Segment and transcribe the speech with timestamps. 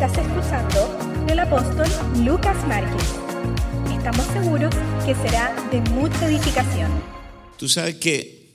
[0.00, 1.88] Estás escuchando del apóstol
[2.24, 3.02] Lucas Márquez.
[3.90, 4.72] Estamos seguros
[5.04, 6.88] que será de mucha edificación.
[7.58, 8.54] Tú sabes que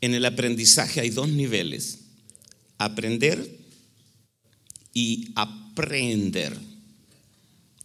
[0.00, 2.06] en el aprendizaje hay dos niveles,
[2.78, 3.46] aprender
[4.94, 6.56] y aprender.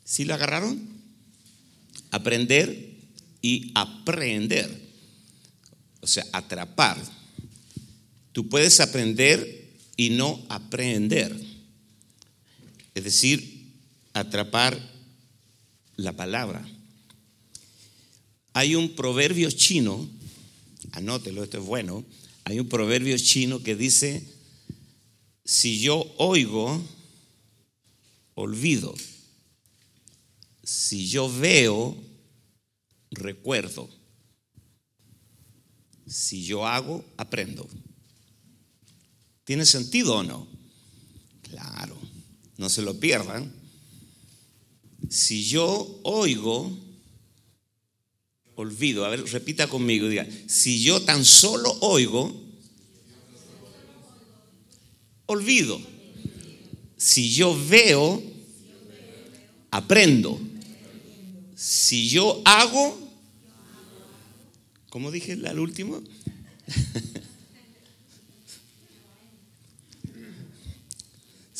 [0.05, 0.79] ¿Sí lo agarraron?
[2.09, 3.01] Aprender
[3.41, 4.81] y aprender.
[5.99, 6.97] O sea, atrapar.
[8.31, 11.48] Tú puedes aprender y no aprender.
[12.95, 13.73] Es decir,
[14.13, 14.79] atrapar
[15.95, 16.65] la palabra.
[18.53, 20.09] Hay un proverbio chino,
[20.91, 22.03] anótelo, esto es bueno,
[22.45, 24.23] hay un proverbio chino que dice,
[25.45, 26.81] si yo oigo,
[28.35, 28.95] olvido.
[30.63, 31.97] Si yo veo,
[33.11, 33.89] recuerdo.
[36.07, 37.67] Si yo hago, aprendo.
[39.43, 40.47] ¿Tiene sentido o no?
[41.41, 41.97] Claro,
[42.59, 43.51] no se lo pierdan.
[45.09, 46.77] Si yo oigo,
[48.55, 49.05] olvido.
[49.05, 52.35] A ver, repita conmigo, diga, si yo tan solo oigo,
[55.25, 55.79] olvido.
[56.97, 58.21] Si yo veo,
[59.71, 60.37] aprendo.
[61.55, 62.99] Si yo hago,
[64.89, 66.03] ¿cómo dije al último?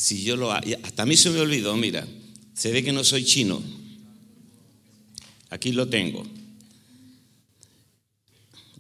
[0.10, 2.08] si yo lo hasta a mí se me olvidó, mira,
[2.56, 3.62] se ve que no soy chino.
[5.52, 6.26] Aquí lo tengo.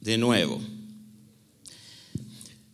[0.01, 0.59] De nuevo.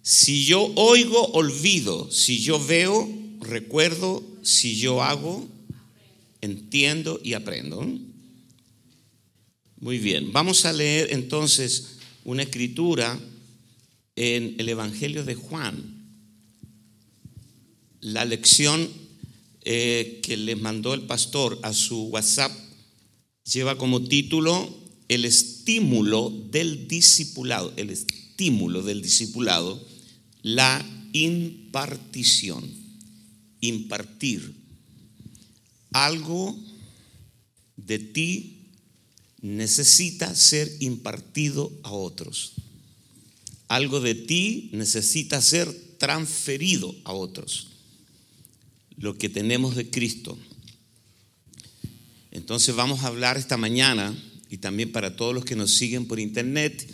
[0.01, 2.09] Si yo oigo, olvido.
[2.09, 3.09] Si yo veo,
[3.41, 4.23] recuerdo.
[4.41, 5.45] Si yo hago,
[6.39, 7.85] entiendo y aprendo.
[9.81, 13.19] Muy bien, vamos a leer entonces una escritura
[14.15, 15.94] en el Evangelio de Juan.
[18.05, 18.87] La lección
[19.61, 22.51] eh, que les mandó el pastor a su WhatsApp
[23.51, 24.71] lleva como título
[25.07, 29.83] El estímulo del discipulado, el estímulo del discipulado,
[30.43, 32.63] la impartición,
[33.61, 34.53] impartir
[35.91, 36.55] algo
[37.75, 38.69] de ti
[39.41, 42.51] necesita ser impartido a otros.
[43.67, 47.74] Algo de ti necesita ser transferido a otros.
[48.97, 50.37] Lo que tenemos de Cristo.
[52.31, 54.13] Entonces vamos a hablar esta mañana
[54.49, 56.87] y también para todos los que nos siguen por internet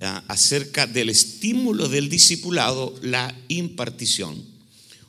[0.00, 4.42] acerca del estímulo del discipulado, la impartición.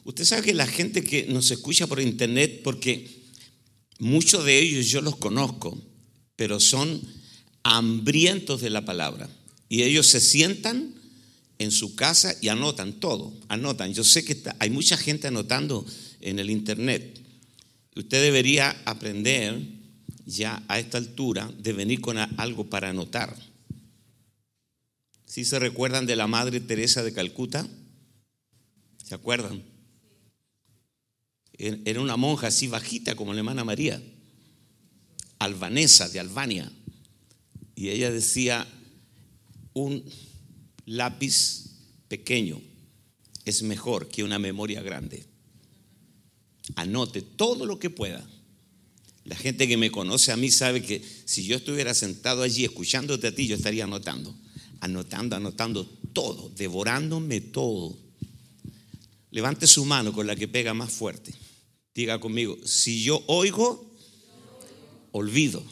[0.04, 3.08] Usted sabe que la gente que nos escucha por internet, porque
[4.00, 5.78] muchos de ellos yo los conozco,
[6.36, 7.02] pero son
[7.64, 9.30] hambrientos de la palabra.
[9.68, 10.96] Y ellos se sientan
[11.60, 13.94] en su casa y anotan todo, anotan.
[13.94, 15.86] Yo sé que hay mucha gente anotando
[16.22, 17.22] en el internet.
[17.96, 19.62] Usted debería aprender
[20.26, 23.36] ya a esta altura de venir con algo para anotar.
[25.26, 27.68] ¿Sí se recuerdan de la Madre Teresa de Calcuta?
[29.04, 29.64] ¿Se acuerdan?
[31.54, 34.02] Era una monja así bajita como la hermana María
[35.40, 36.72] albanesa de Albania.
[37.76, 38.68] Y ella decía,
[39.74, 40.04] un
[40.90, 41.66] lápiz
[42.08, 42.60] pequeño
[43.46, 45.24] es mejor que una memoria grande.
[46.76, 48.28] Anote todo lo que pueda.
[49.24, 53.28] La gente que me conoce a mí sabe que si yo estuviera sentado allí escuchándote
[53.28, 54.36] a ti, yo estaría anotando,
[54.80, 57.96] anotando, anotando todo, devorándome todo.
[59.30, 61.34] Levante su mano con la que pega más fuerte.
[61.94, 63.94] Diga conmigo, si yo oigo,
[65.12, 65.64] olvido.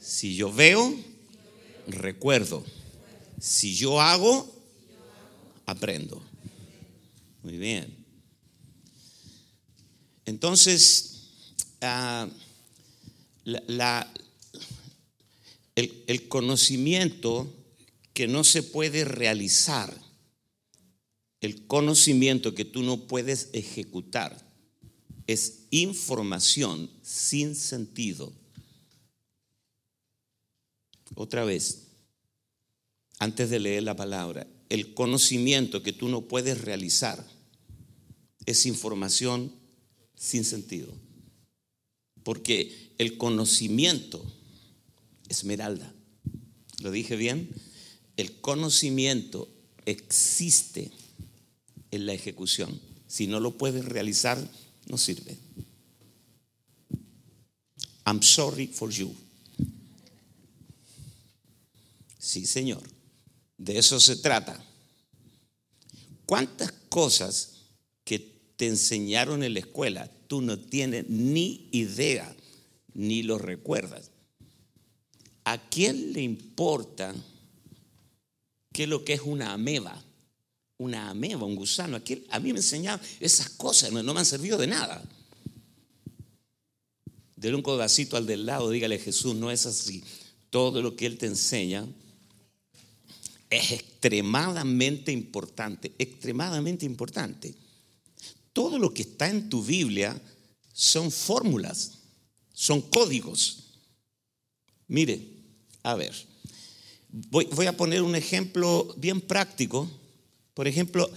[0.00, 0.92] Si yo veo,
[1.86, 2.64] recuerdo.
[3.42, 4.48] Si yo hago,
[5.66, 6.22] aprendo.
[7.42, 7.92] Muy bien.
[10.26, 11.22] Entonces,
[11.80, 12.28] ah,
[15.74, 17.52] el conocimiento
[18.14, 19.92] que no se puede realizar,
[21.40, 24.40] el conocimiento que tú no puedes ejecutar,
[25.26, 28.32] es información sin sentido
[31.16, 31.88] otra vez,
[33.22, 37.24] antes de leer la palabra, el conocimiento que tú no puedes realizar
[38.46, 39.52] es información
[40.16, 40.92] sin sentido.
[42.24, 44.20] Porque el conocimiento,
[45.28, 45.94] esmeralda,
[46.80, 47.48] ¿lo dije bien?
[48.16, 49.48] El conocimiento
[49.86, 50.90] existe
[51.92, 52.80] en la ejecución.
[53.06, 54.36] Si no lo puedes realizar,
[54.88, 55.36] no sirve.
[58.04, 59.14] I'm sorry for you.
[62.18, 62.82] Sí, Señor.
[63.62, 64.60] De eso se trata.
[66.26, 67.52] ¿Cuántas cosas
[68.04, 68.18] que
[68.56, 72.34] te enseñaron en la escuela, tú no tienes ni idea,
[72.92, 74.10] ni lo recuerdas.
[75.44, 77.14] ¿A quién le importa
[78.72, 80.02] qué es lo que es una ameba?
[80.78, 82.02] Una ameba, un gusano.
[82.30, 85.04] A mí me enseñaron esas cosas, no, me han servido de nada.
[87.36, 90.02] Dele un codacito al del lado, dígale Jesús, no es así.
[90.50, 91.86] Todo lo que Él te enseña
[93.52, 97.54] es extremadamente importante, extremadamente importante.
[98.52, 100.20] Todo lo que está en tu Biblia
[100.72, 101.98] son fórmulas,
[102.54, 103.74] son códigos.
[104.88, 105.20] Mire,
[105.82, 106.14] a ver,
[107.10, 109.90] voy, a poner un ejemplo bien práctico.
[110.54, 111.10] Por ejemplo,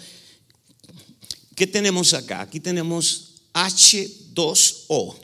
[1.56, 2.42] ¿qué tenemos acá?
[2.42, 5.16] Aquí tenemos H2O.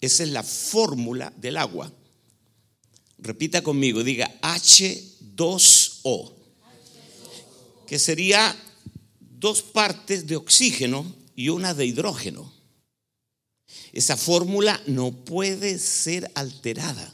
[0.00, 1.92] Esa es la fórmula del agua.
[3.18, 5.11] Repita conmigo, diga H2O,
[7.86, 8.56] que sería
[9.18, 11.04] dos partes de oxígeno
[11.34, 12.52] y una de hidrógeno.
[13.92, 17.12] Esa fórmula no puede ser alterada.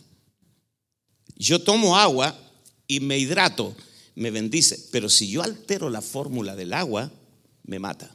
[1.36, 2.38] Yo tomo agua
[2.86, 3.75] y me hidrato,
[4.14, 7.10] me bendice, pero si yo altero la fórmula del agua,
[7.64, 8.14] me mata.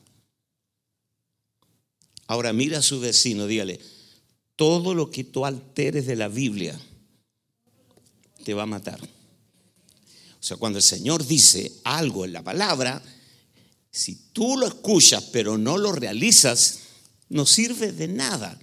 [2.27, 3.79] Ahora mira a su vecino, dígale,
[4.55, 6.79] todo lo que tú alteres de la Biblia
[8.43, 8.99] te va a matar.
[10.43, 13.01] O sea, cuando el Señor dice algo en la palabra,
[13.89, 16.79] si tú lo escuchas pero no lo realizas,
[17.29, 18.59] no sirve de nada.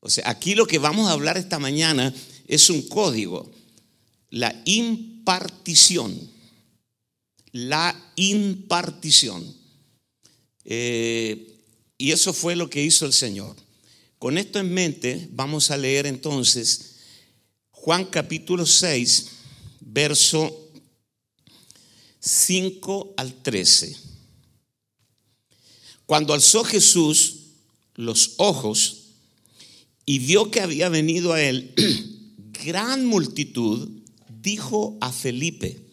[0.00, 2.12] O sea, aquí lo que vamos a hablar esta mañana
[2.46, 3.50] es un código,
[4.28, 6.20] la impartición,
[7.52, 9.56] la impartición.
[10.66, 11.64] Eh,
[11.96, 13.56] y eso fue lo que hizo el Señor.
[14.18, 16.96] Con esto en mente, vamos a leer entonces
[17.70, 19.28] Juan capítulo 6,
[19.92, 20.70] verso
[22.20, 23.96] 5 al 13.
[26.06, 27.36] Cuando alzó Jesús
[27.94, 29.02] los ojos
[30.06, 31.74] y vio que había venido a él
[32.64, 33.88] gran multitud,
[34.40, 35.84] dijo a Felipe,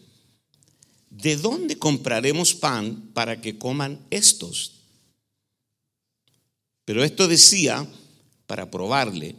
[1.10, 4.76] ¿de dónde compraremos pan para que coman estos?
[6.84, 7.86] Pero esto decía
[8.46, 9.36] para probarle,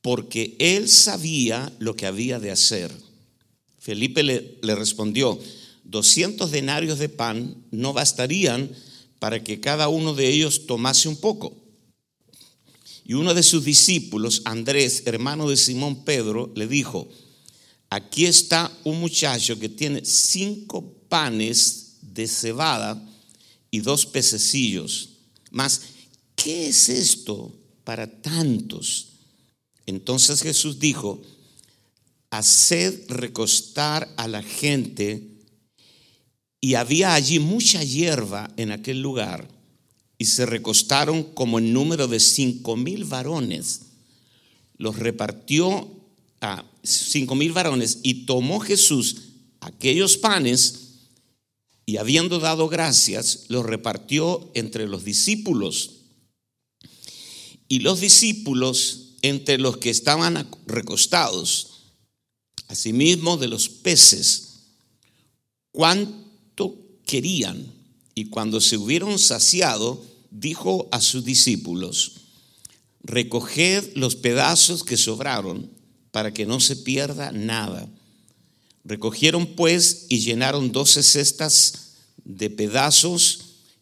[0.00, 2.92] porque él sabía lo que había de hacer.
[3.82, 5.36] Felipe le, respondió,
[5.82, 8.70] 200 denarios de pan no bastarían
[9.18, 11.56] para que cada uno de ellos tomase un poco.
[13.04, 17.08] Y uno de sus discípulos, Andrés, hermano de Simón Pedro, le dijo,
[17.90, 23.04] aquí está un muchacho que tiene cinco panes de cebada
[23.72, 25.08] y dos pececillos.
[25.50, 25.80] Mas,
[26.36, 27.52] ¿qué es esto
[27.82, 29.08] para tantos?
[29.86, 31.20] Entonces Jesús dijo,
[32.32, 35.32] haced recostar a la gente
[36.62, 39.48] y había allí mucha hierba en aquel lugar,
[40.16, 43.80] y se recostaron como en número de cinco mil varones.
[44.76, 45.90] Los repartió
[46.40, 49.16] a cinco mil varones, y tomó Jesús
[49.60, 50.78] aquellos panes,
[51.84, 56.02] y habiendo dado gracias, los repartió entre los discípulos.
[57.66, 61.71] Y los discípulos entre los que estaban recostados,
[62.72, 64.48] asimismo de los peces.
[65.70, 66.22] ¿Cuánto
[67.12, 67.66] querían.
[68.14, 72.22] Y cuando se hubieron saciado, dijo a sus discípulos,
[73.02, 75.70] recoged los pedazos que sobraron
[76.10, 77.88] para que no se pierda nada.
[78.84, 83.40] Recogieron pues y llenaron doce cestas de pedazos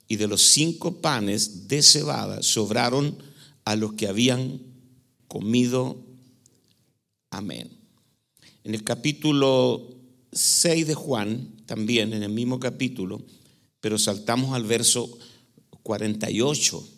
[0.09, 3.17] y de los cinco panes de cebada sobraron
[3.65, 4.61] a los que habían
[5.29, 6.05] comido.
[7.31, 7.80] Amén.
[8.63, 9.89] En el capítulo
[10.33, 13.23] 6 de Juan, también en el mismo capítulo,
[13.81, 15.19] pero saltamos al verso
[15.83, 16.89] 48,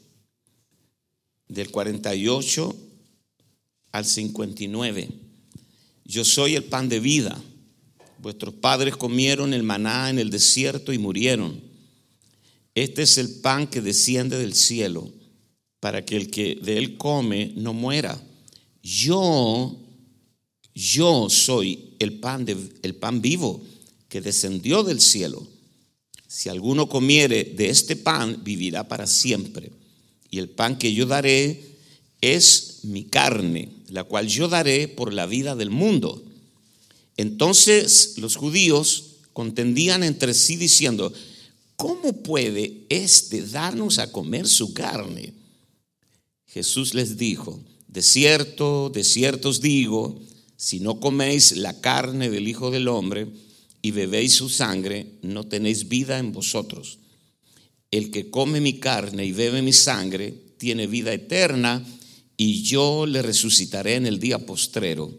[1.48, 2.76] del 48
[3.92, 5.08] al 59.
[6.04, 7.40] Yo soy el pan de vida.
[8.18, 11.60] Vuestros padres comieron el maná en el desierto y murieron.
[12.74, 15.08] Este es el pan que desciende del cielo,
[15.78, 18.20] para que el que de él come no muera.
[18.82, 19.81] Yo,
[20.74, 23.62] yo soy el pan, de, el pan vivo
[24.08, 25.46] que descendió del cielo.
[26.26, 29.70] Si alguno comiere de este pan, vivirá para siempre.
[30.30, 31.72] Y el pan que yo daré
[32.22, 36.22] es mi carne, la cual yo daré por la vida del mundo.
[37.16, 41.12] Entonces los judíos contendían entre sí diciendo,
[41.76, 45.34] ¿cómo puede éste darnos a comer su carne?
[46.46, 50.18] Jesús les dijo, de cierto, de cierto os digo,
[50.62, 53.26] si no coméis la carne del Hijo del Hombre,
[53.82, 57.00] y bebéis su sangre, no tenéis vida en vosotros.
[57.90, 61.84] el que come mi carne y bebe mi sangre tiene vida eterna
[62.36, 65.12] y yo le resucitaré en el día postrero,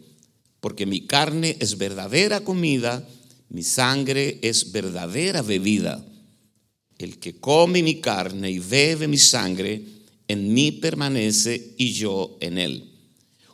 [0.61, 3.05] porque mi carne es verdadera comida,
[3.49, 6.03] mi sangre es verdadera bebida.
[6.97, 9.83] El que come mi carne y bebe mi sangre,
[10.25, 12.92] en mí permanece y yo en él.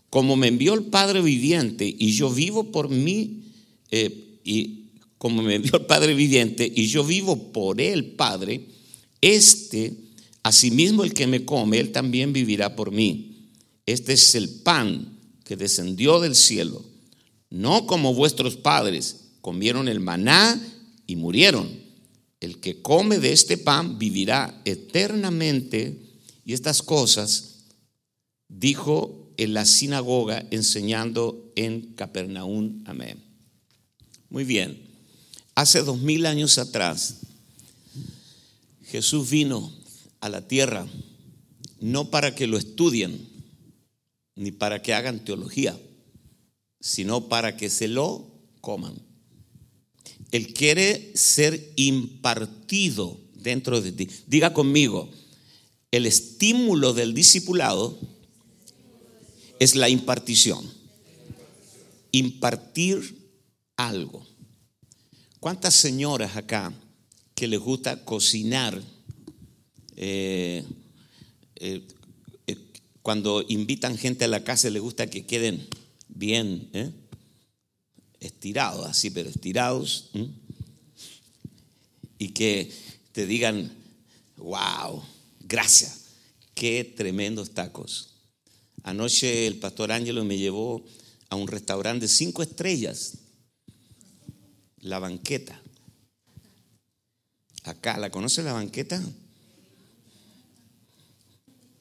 [0.10, 3.44] Como me envió el Padre viviente y yo vivo por mí,
[3.92, 4.86] eh, y
[5.18, 8.66] como me envió el Padre viviente y yo vivo por el Padre,
[9.22, 9.94] este,
[10.44, 13.50] asimismo el que me come, él también vivirá por mí.
[13.86, 16.86] Este es el pan que descendió del cielo,
[17.50, 20.62] no como vuestros padres comieron el maná
[21.08, 21.68] y murieron.
[22.39, 25.98] El que come de este pan vivirá eternamente.
[26.46, 27.66] Y estas cosas
[28.48, 32.84] dijo en la sinagoga enseñando en Capernaum.
[32.86, 33.24] Amén.
[34.29, 34.86] Muy bien.
[35.55, 37.22] Hace dos mil años atrás,
[38.84, 39.74] Jesús vino
[40.19, 40.86] a la tierra
[41.79, 43.29] no para que lo estudien,
[44.36, 45.79] ni para que hagan teología,
[46.81, 48.29] sino para que se lo
[48.60, 48.96] coman.
[50.31, 54.10] Él quiere ser impartido dentro de ti.
[54.27, 55.10] Diga conmigo,
[55.91, 57.98] el estímulo del discipulado
[59.60, 60.66] es la impartición.
[62.12, 63.18] Impartir
[63.75, 64.25] algo.
[65.39, 66.74] ¿Cuántas señoras acá
[67.36, 68.82] que les gusta cocinar?
[69.96, 70.63] Eh,
[71.58, 71.88] eh,
[72.48, 72.58] eh,
[73.01, 75.68] cuando invitan gente a la casa les gusta que queden
[76.08, 76.70] bien
[78.20, 80.10] estirados, así, pero estirados.
[82.18, 82.72] Y que
[83.12, 83.72] te digan,
[84.38, 85.04] wow,
[85.42, 86.06] gracias,
[86.54, 88.18] qué tremendos tacos.
[88.89, 90.84] Anoche el pastor Ángelo me llevó
[91.29, 93.19] a un restaurante de cinco estrellas
[94.77, 95.62] la banqueta.
[97.65, 99.00] Acá, ¿la conoce la banqueta?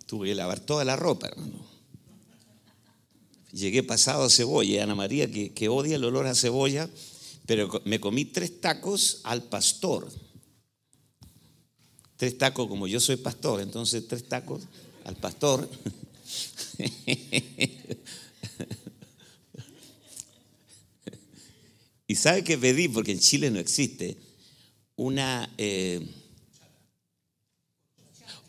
[0.05, 1.67] Tuve que lavar toda la ropa, hermano.
[3.53, 6.91] Llegué pasado a cebolla, Ana María, que, que odia el olor a cebolla,
[7.47, 10.13] pero me comí tres tacos al pastor.
[12.19, 14.65] Tres tacos, como yo soy pastor, entonces tres tacos
[15.05, 15.67] al pastor.
[22.11, 24.17] Y sabe que pedí, porque en Chile no existe,
[24.97, 26.01] una eh,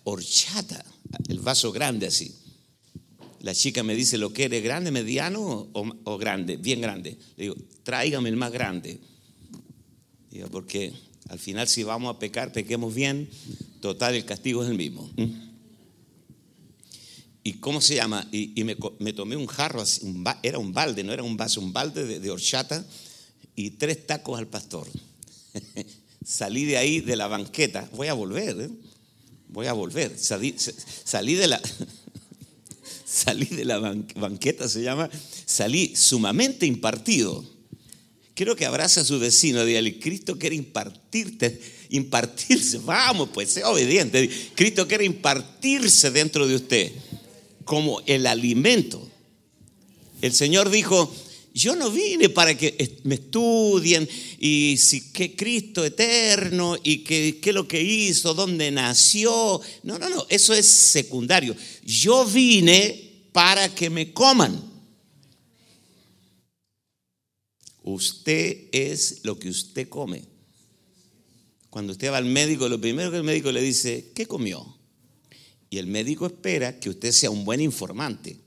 [0.06, 0.84] horchata,
[1.28, 2.34] el vaso grande así.
[3.42, 6.56] La chica me dice, ¿lo quiere grande, mediano o, grande?
[6.56, 7.18] Bien grande.
[7.36, 9.00] Le digo, tráigame el más grande.
[10.32, 10.94] Digo, porque
[11.28, 13.30] al final si vamos a pecar, pequemos bien,
[13.82, 15.12] total el castigo es el mismo.
[15.18, 15.49] ¿Mm?
[17.44, 18.28] ¿Y cómo se llama?
[18.32, 19.84] Y, me, tomé un jarro,
[20.44, 22.86] era un balde, no era un vaso, un balde de, de horchata
[23.56, 24.88] y tres tacos al pastor.
[26.26, 27.90] salí de ahí, de la banqueta.
[27.94, 28.70] Voy a volver, ¿eh?
[29.48, 30.18] voy a volver.
[30.18, 31.62] Salí, de la...
[33.06, 33.80] salí de la
[34.16, 35.10] banqueta, se llama,
[35.46, 37.44] salí sumamente impartido.
[38.34, 44.30] Quiero que abrace a su vecino, dígale, Cristo quiere impartirte, impartirse, vamos, pues sea obediente.
[44.56, 46.92] Cristo quiere impartirse dentro de usted
[47.70, 49.08] como el alimento.
[50.24, 51.14] El Señor dijo,
[51.54, 54.10] yo no vine para que me estudien
[54.40, 59.62] y si que Cristo eterno y qué es lo que hizo, dónde nació.
[59.84, 61.56] No, no, no, eso es secundario.
[61.86, 64.60] Yo vine para que me coman.
[67.84, 70.24] Usted es lo que usted come.
[71.70, 74.79] Cuando usted va al médico, lo primero que el médico le dice, ¿qué comió?
[75.70, 78.40] Y el médico espera que usted sea un buen informante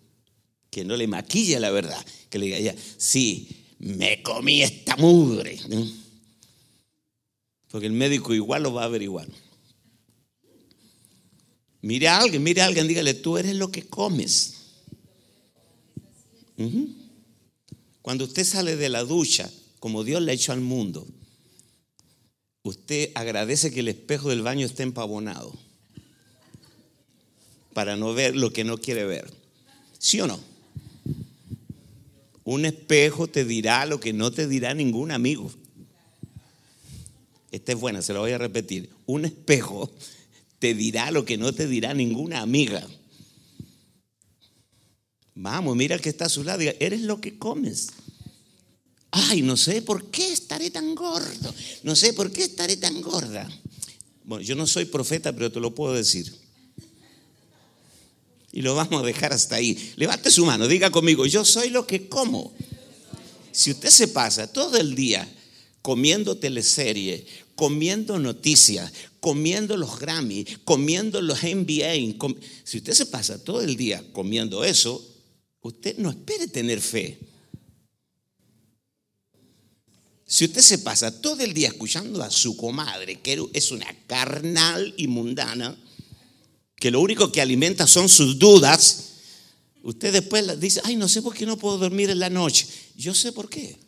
[0.71, 5.61] que no le maquille la verdad, que le diga, sí, me comí esta mugre.
[7.69, 9.29] Porque el médico igual lo va a averiguar.
[11.83, 14.55] Mire a alguien, mire a alguien, dígale, tú eres lo que comes.
[18.01, 21.07] Cuando usted sale de la ducha, como Dios le ha hecho al mundo,
[22.63, 25.53] usted agradece que el espejo del baño esté empavonado
[27.73, 29.33] para no ver lo que no quiere ver.
[29.99, 30.41] ¿Sí o no?
[32.45, 35.53] Un espejo te dirá lo que no te dirá ningún amigo.
[37.51, 38.91] Esta es buena, se la voy a repetir.
[39.07, 39.91] Un espejo
[40.59, 42.87] te dirá lo que no te dirá ninguna amiga.
[45.35, 46.59] Vamos, mira que está a su lado.
[46.59, 47.89] Diga, eres lo que comes.
[49.11, 51.55] Ay, no sé por qué estaré tan gordo.
[51.83, 53.49] No sé por qué estaré tan gorda.
[54.25, 56.42] Bueno, yo no soy profeta, pero te lo puedo decir.
[58.53, 59.93] Y lo vamos a dejar hasta ahí.
[59.97, 62.53] Levante su mano, diga conmigo, yo soy lo que como.
[63.51, 65.27] Si usted se pasa todo el día
[65.81, 72.17] comiendo teleserie, comiendo noticias, comiendo los Grammy, comiendo los NBA.
[72.65, 75.05] Si usted se pasa todo el día comiendo eso,
[75.61, 77.19] usted no espere tener fe.
[80.27, 84.95] Si usted se pasa todo el día escuchando a su comadre, que es una carnal
[84.97, 85.77] y mundana,
[86.83, 89.11] que lo único que alimenta son sus dudas,
[89.85, 92.67] usted después dice, ay, no sé por qué no puedo dormir en la noche.
[92.97, 93.79] Yo sé por qué.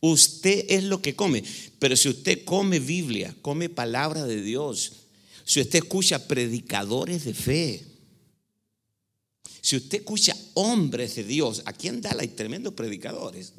[0.00, 1.42] Usted es lo que come.
[1.80, 4.92] Pero si usted come Biblia, come palabra de Dios,
[5.44, 7.84] si usted escucha predicadores de fe,
[9.60, 13.52] si usted escucha hombres de Dios, aquí en Dallas hay tremendos predicadores.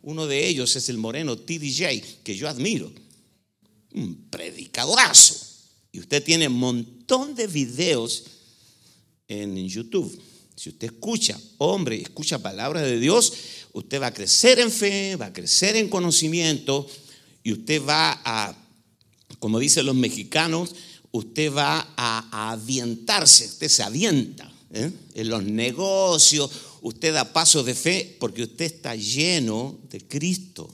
[0.00, 2.90] Uno de ellos es el moreno TDJ, que yo admiro.
[3.92, 5.51] Un predicadorazo.
[5.92, 8.24] Y usted tiene un montón de videos
[9.28, 10.18] en YouTube.
[10.56, 13.32] Si usted escucha, hombre, escucha palabra de Dios,
[13.72, 16.86] usted va a crecer en fe, va a crecer en conocimiento
[17.42, 18.54] y usted va a,
[19.38, 20.74] como dicen los mexicanos,
[21.10, 24.90] usted va a, avientarse, usted se avienta ¿eh?
[25.14, 26.50] en los negocios,
[26.82, 30.72] usted da pasos de fe porque usted está lleno de Cristo.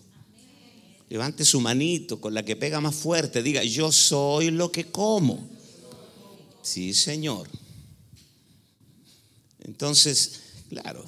[1.08, 5.48] Levante su manito con la que pega más fuerte, diga, yo soy lo que como.
[6.62, 7.48] Sí, Señor.
[9.60, 11.04] Entonces, claro,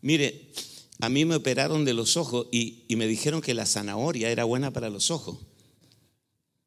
[0.00, 0.50] mire,
[1.00, 4.70] a mí me operaron de los ojos y, me dijeron que la zanahoria era buena
[4.70, 5.38] para los ojos.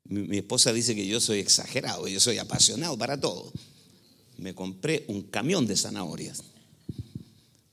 [0.06, 3.52] Mi, esposa dice que yo soy exagerado, yo soy apasionado para todo.
[4.38, 6.44] Me compré un camión de zanahorias.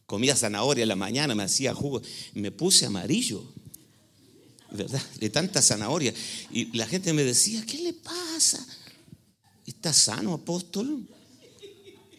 [0.05, 2.03] Comía zanahoria en la mañana, me hacía jugo,
[2.35, 3.45] me puse amarillo,
[4.71, 6.15] De tanta zanahoria.
[6.51, 8.65] Y la gente me decía, ¿qué le pasa?
[9.67, 11.07] ¿Está sano, apóstol?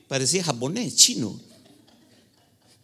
[0.07, 1.39] Parecía japonés, chino.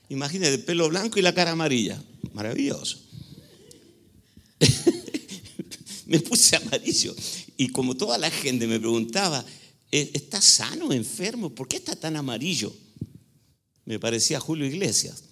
[0.10, 2.02] Imagínate, el pelo blanco y la cara amarilla.
[2.34, 3.00] Maravilloso.
[6.06, 7.16] me puse amarillo.
[7.58, 9.44] Y como toda la gente me preguntaba,
[9.92, 11.50] ¿E-, ¿está sano, enfermo?
[11.50, 12.74] ¿Por qué está tan amarillo?
[13.86, 15.24] Me parecía Julio Iglesias.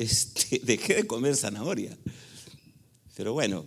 [0.00, 1.96] Este, dejé de comer zanahoria.
[3.14, 3.66] Pero bueno,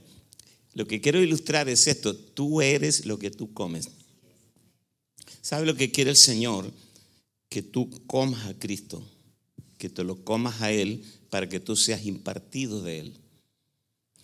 [0.74, 2.16] lo que quiero ilustrar es esto.
[2.16, 3.88] Tú eres lo que tú comes.
[5.44, 6.72] ¿Sabe lo que quiere el Señor?
[7.50, 9.08] Que tú comas a Cristo,
[9.78, 13.14] que te lo comas a Él para que tú seas impartido de Él.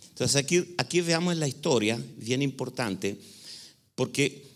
[0.10, 3.19] Entonces aquí, aquí veamos la historia, bien importante,
[3.93, 4.48] porque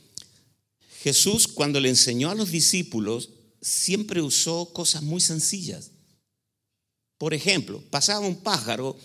[1.03, 3.29] Jesús cuando le enseñó a los discípulos
[3.61, 5.92] siempre usó cosas muy sencillas.
[7.23, 8.97] Por ejemplo, pasaba un pájaro,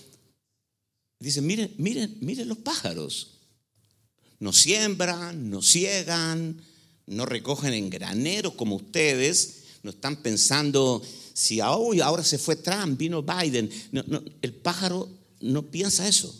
[1.20, 3.38] dice, miren, miren, miren los pájaros.
[4.40, 6.61] No siembran, no ciegan,
[7.07, 11.00] no recogen en granero como ustedes, no están pensando
[11.33, 13.70] si ahora se fue Trump, vino Biden.
[14.42, 16.35] el pájaro no piensa eso.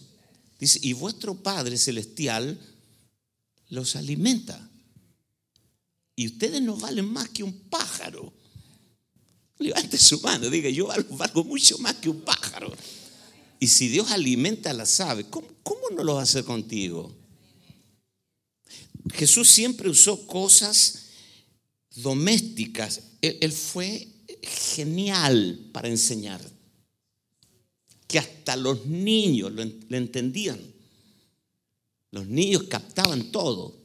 [0.59, 2.59] Dice, y vuestro Padre Celestial
[3.69, 4.69] los alimenta.
[6.17, 8.33] Y ustedes no valen más que un pájaro.
[9.59, 12.73] Levante su mano, diga, yo valgo, mucho más que un pájaro.
[13.59, 17.13] Y si Dios alimenta a las aves, ¿cómo, cómo no lo va a hacer contigo?
[19.13, 21.07] Jesús siempre usó cosas
[21.97, 23.03] domésticas.
[23.21, 24.07] Él, fue
[24.43, 26.41] genial para enseñar.
[28.07, 29.63] Que hasta los niños lo,
[29.97, 30.59] entendían.
[32.11, 33.77] Los niños captaban todo.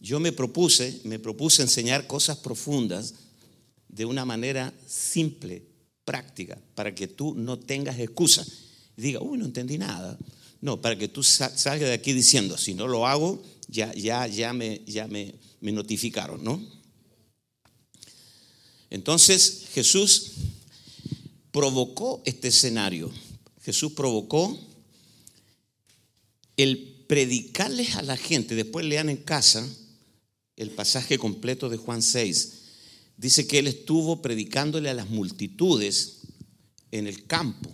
[0.00, 3.14] Yo me propuse, me propuse enseñar cosas profundas
[3.92, 5.62] de una manera simple,
[6.04, 8.44] práctica, para que tú no tengas excusa.
[8.96, 10.18] Diga, uy, no entendí nada.
[10.60, 14.52] No, para que tú salgas de aquí diciendo, si no lo hago, ya, ya, ya,
[14.52, 16.60] me, ya me, me notificaron, ¿no?
[18.90, 20.32] Entonces Jesús
[21.50, 23.10] provocó este escenario.
[23.62, 24.58] Jesús provocó
[26.56, 28.54] el predicarles a la gente.
[28.54, 29.66] Después lean en casa
[30.56, 32.61] el pasaje completo de Juan 6.
[33.22, 36.22] Dice que él estuvo predicándole a las multitudes
[36.90, 37.70] en el campo,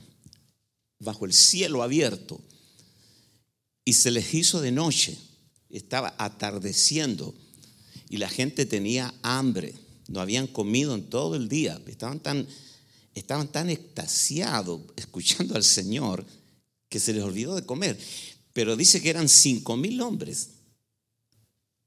[0.99, 2.39] bajo el cielo abierto,
[3.83, 5.17] y se les hizo de noche.
[5.71, 7.35] Estaba atardeciendo
[8.11, 9.73] y la gente tenía hambre,
[10.09, 12.47] no habían comido en todo el día, estaban tan,
[13.15, 16.27] estaban tan extasiados escuchando al Señor
[16.91, 17.99] que se les olvidó de comer.
[18.53, 20.58] Pero dice que eran cinco mil hombres,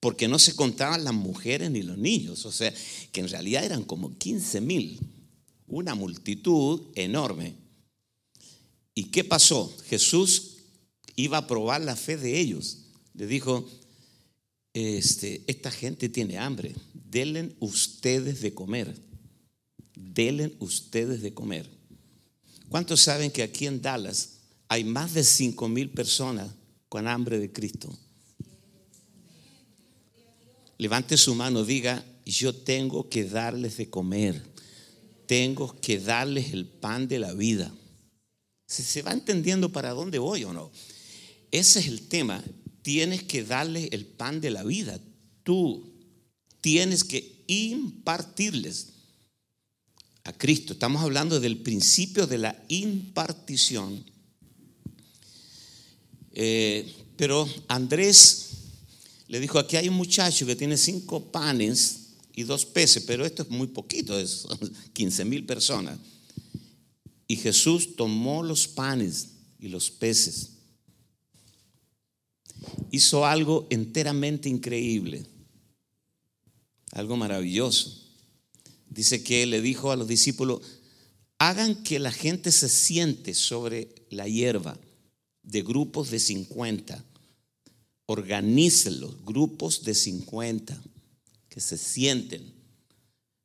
[0.02, 2.74] porque no se contaban las mujeres ni los niños, o sea,
[3.14, 5.00] que en realidad eran como 15 mil,
[5.68, 7.56] una multitud enorme.
[8.94, 9.74] ¿Y qué pasó?
[9.88, 10.58] Jesús
[11.16, 12.82] iba a probar la fe de ellos
[13.14, 13.70] le dijo,
[14.74, 18.96] este, esta gente tiene hambre, denle ustedes de comer,
[19.96, 21.70] denle ustedes de comer.
[22.70, 24.38] ¿Cuántos saben que aquí en Dallas
[24.70, 26.50] hay más de 5 mil personas
[26.88, 27.98] con hambre de Cristo?
[30.82, 34.42] Levante su mano, diga, yo tengo que darles de comer,
[35.28, 37.72] tengo que darles el pan de la vida.
[38.66, 40.72] ¿Se, va entendiendo para dónde voy o no?
[41.52, 42.44] Ese es el tema.
[42.82, 45.00] Tienes que darles el pan de la vida.
[45.44, 45.88] Tú
[46.62, 48.88] tienes que impartirles
[50.24, 50.74] a Cristo.
[50.74, 54.04] Estamos hablando del principio de la impartición.
[56.32, 58.61] Eh, pero Andrés
[59.32, 63.44] le dijo, aquí hay un muchacho que tiene cinco panes y dos peces, pero esto
[63.44, 64.46] es muy poquito, es
[64.94, 65.98] 15 mil personas.
[67.28, 70.50] Y Jesús tomó los panes y los peces.
[72.92, 75.26] Hizo algo enteramente increíble,
[76.92, 78.04] algo maravilloso.
[78.90, 80.60] Dice que le dijo a los discípulos,
[81.38, 84.78] hagan que la gente se siente sobre la hierba
[85.42, 87.06] de grupos de 50
[88.12, 90.78] organícenlos, grupos de 50
[91.48, 92.54] que se sienten.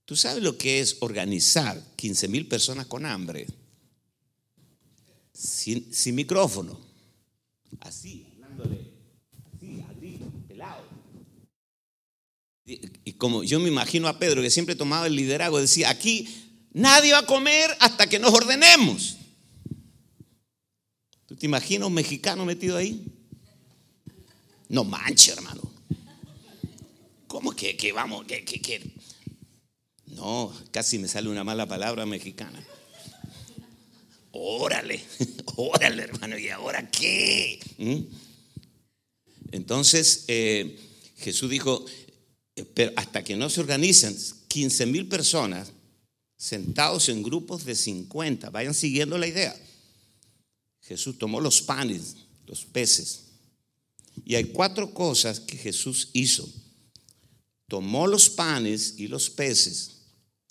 [0.05, 3.47] ¿Tú sabes lo que es organizar 15 mil personas con hambre?
[5.33, 6.81] Sin, micrófono.
[7.81, 8.91] Así, hablándole,
[9.55, 10.83] así, a pelado.
[12.65, 16.29] Y, y como yo me imagino a Pedro que siempre tomaba el liderazgo, decía, aquí
[16.73, 19.17] nadie va a comer hasta que nos ordenemos.
[21.27, 23.16] ¿Tú te imaginas un mexicano metido ahí?
[24.69, 25.63] No manche, hermano.
[27.27, 28.25] ¿Cómo que, que vamos?
[28.27, 28.91] Que, que,
[30.07, 32.65] No, casi me sale una mala palabra mexicana.
[34.33, 35.03] Órale,
[35.57, 36.39] órale, hermano.
[36.39, 37.59] ¿Y ahora qué?
[37.79, 38.01] ¿Mm?
[39.53, 40.79] Entonces, eh,
[41.19, 41.85] Jesús dijo,
[42.57, 44.17] eh, pero hasta que no se organizan
[44.49, 45.73] 15 mil personas
[46.37, 49.57] sentados en grupos de 50, vayan siguiendo la idea.
[50.83, 53.26] Jesús tomó los panes, los peces,
[54.25, 56.49] y hay cuatro cosas que Jesús hizo.
[57.69, 60.03] Tomó los panes y los peces.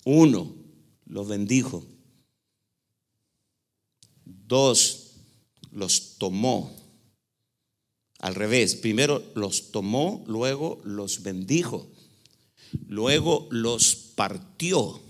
[0.04, 0.54] Uno,
[1.06, 1.86] los bendijo.
[4.24, 5.14] Dos,
[5.70, 6.74] los tomó.
[8.18, 11.90] Al revés, primero los tomó, luego los bendijo.
[12.86, 15.00] Luego los partió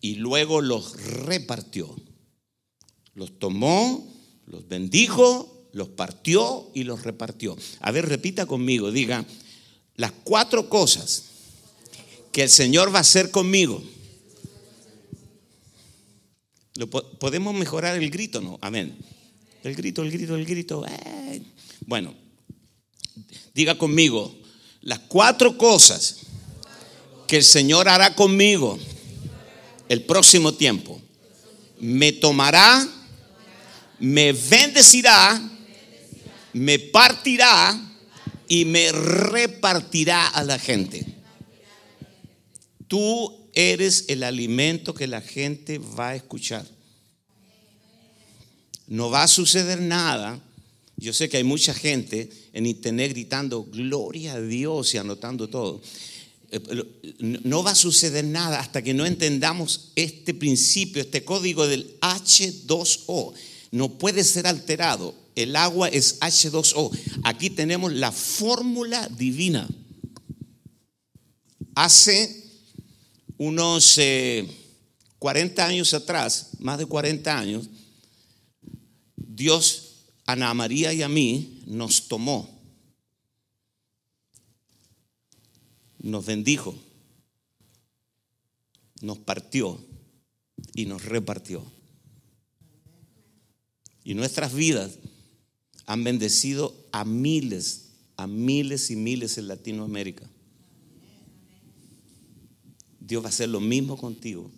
[0.00, 1.94] y luego los repartió.
[3.14, 4.12] Los tomó,
[4.46, 7.56] los bendijo, los partió y los repartió.
[7.80, 9.24] A ver, repita conmigo, diga,
[9.96, 11.24] las cuatro cosas
[12.30, 13.82] que el Señor va a hacer conmigo.
[17.18, 18.40] ¿Podemos mejorar el grito?
[18.40, 18.96] No, amén.
[19.62, 20.84] El grito, el grito, el grito.
[20.86, 21.42] Eh.
[21.86, 22.14] Bueno,
[23.54, 24.34] diga conmigo,
[24.80, 26.18] las cuatro cosas
[27.26, 28.78] que el Señor hará conmigo
[29.88, 31.00] el próximo tiempo.
[31.78, 32.86] Me tomará,
[33.98, 35.51] me bendecirá
[36.52, 37.78] me partirá
[38.48, 41.06] y me repartirá a la gente.
[42.88, 46.66] Tú eres el alimento que la gente va a escuchar.
[48.86, 50.38] No va a suceder nada.
[50.98, 55.80] Yo sé que hay mucha gente en internet gritando gloria a Dios y anotando todo.
[56.50, 56.60] Eh,
[57.18, 63.32] no va a suceder nada hasta que no entendamos este principio, este código del H2O.
[63.70, 66.90] No puede ser alterado el agua es H2O.
[67.24, 69.68] Aquí tenemos la fórmula divina.
[71.74, 72.50] Hace
[73.38, 73.98] unos
[75.18, 77.68] 40 eh, años atrás, más de 40 años,
[79.16, 79.88] Dios,
[80.26, 82.48] a Ana María y a mí, nos tomó,
[85.98, 86.76] nos bendijo,
[89.00, 89.82] nos partió
[90.74, 91.64] y nos repartió.
[94.04, 94.98] Y nuestras vidas
[95.92, 100.26] han bendecido a miles, a miles y miles en Latinoamérica.
[102.98, 104.50] Dios va a hacer lo mismo contigo.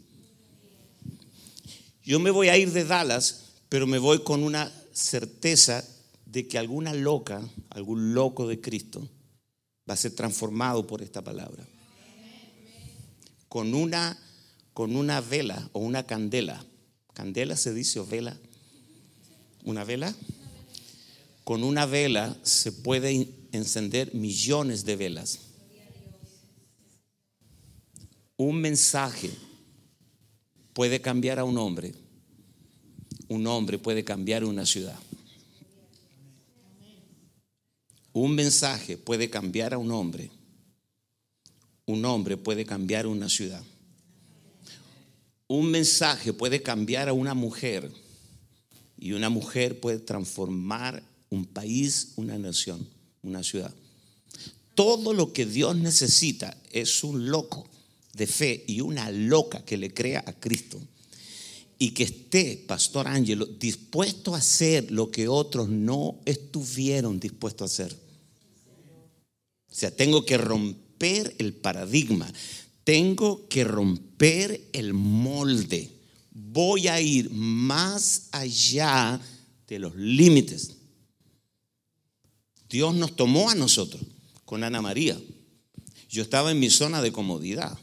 [2.05, 5.85] Yo me voy a ir de Dallas, pero me voy con una certeza
[6.25, 9.09] de que alguna loca, algún loco de Cristo,
[9.91, 11.67] va a ser transformado por esta palabra.
[13.49, 14.17] Con una,
[14.73, 16.65] con una vela o una candela.
[17.13, 18.39] ¿Candela se dice o vela?
[19.65, 20.15] ¿Una vela?
[21.45, 25.41] Con una vela se puede encender millones de velas.
[28.37, 29.31] Un mensaje
[30.73, 31.95] puede cambiar a un hombre.
[33.29, 34.99] Un hombre puede cambiar una ciudad.
[38.13, 40.31] Un mensaje puede cambiar a un hombre.
[41.87, 43.63] Un hombre puede cambiar una ciudad.
[45.47, 47.91] un mensaje puede cambiar a una mujer
[48.97, 51.03] y una mujer puede transformar
[51.35, 52.89] un país, una nación,
[53.23, 53.75] una ciudad.
[54.75, 57.69] Todo lo que Dios necesita es un loco
[58.15, 60.81] de fe y una loca que le crea a Cristo.
[61.79, 67.85] Y que esté, Pastor Ángelo, dispuesto a hacer lo que otros no estuvieron dispuestos a
[67.85, 67.97] hacer.
[69.71, 72.33] O sea, tengo que romper el paradigma.
[72.85, 75.91] Tengo que romper el molde.
[76.31, 79.21] Voy a ir más allá
[79.67, 80.77] de los límites.
[82.69, 84.03] Dios nos tomó a nosotros
[84.45, 85.21] con Ana María.
[86.09, 87.77] Yo estaba en mi zona de comodidad,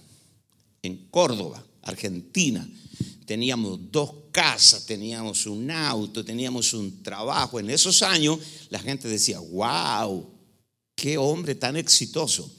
[0.82, 2.67] en Córdoba, Argentina.
[3.26, 7.60] Teníamos dos casas, teníamos un auto, teníamos un trabajo.
[7.60, 8.39] En esos años
[8.70, 10.30] la gente decía, wow,
[10.96, 12.52] qué hombre tan exitoso.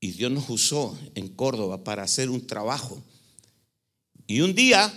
[0.00, 3.02] Y Dios nos usó en Córdoba para hacer un trabajo.
[4.26, 4.92] Y un día,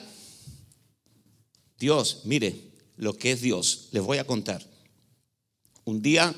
[1.80, 4.71] Dios, mire lo que es Dios, les voy a contar.
[5.86, 6.36] Un día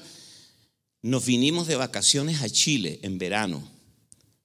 [1.01, 3.67] nos vinimos de vacaciones a Chile en verano.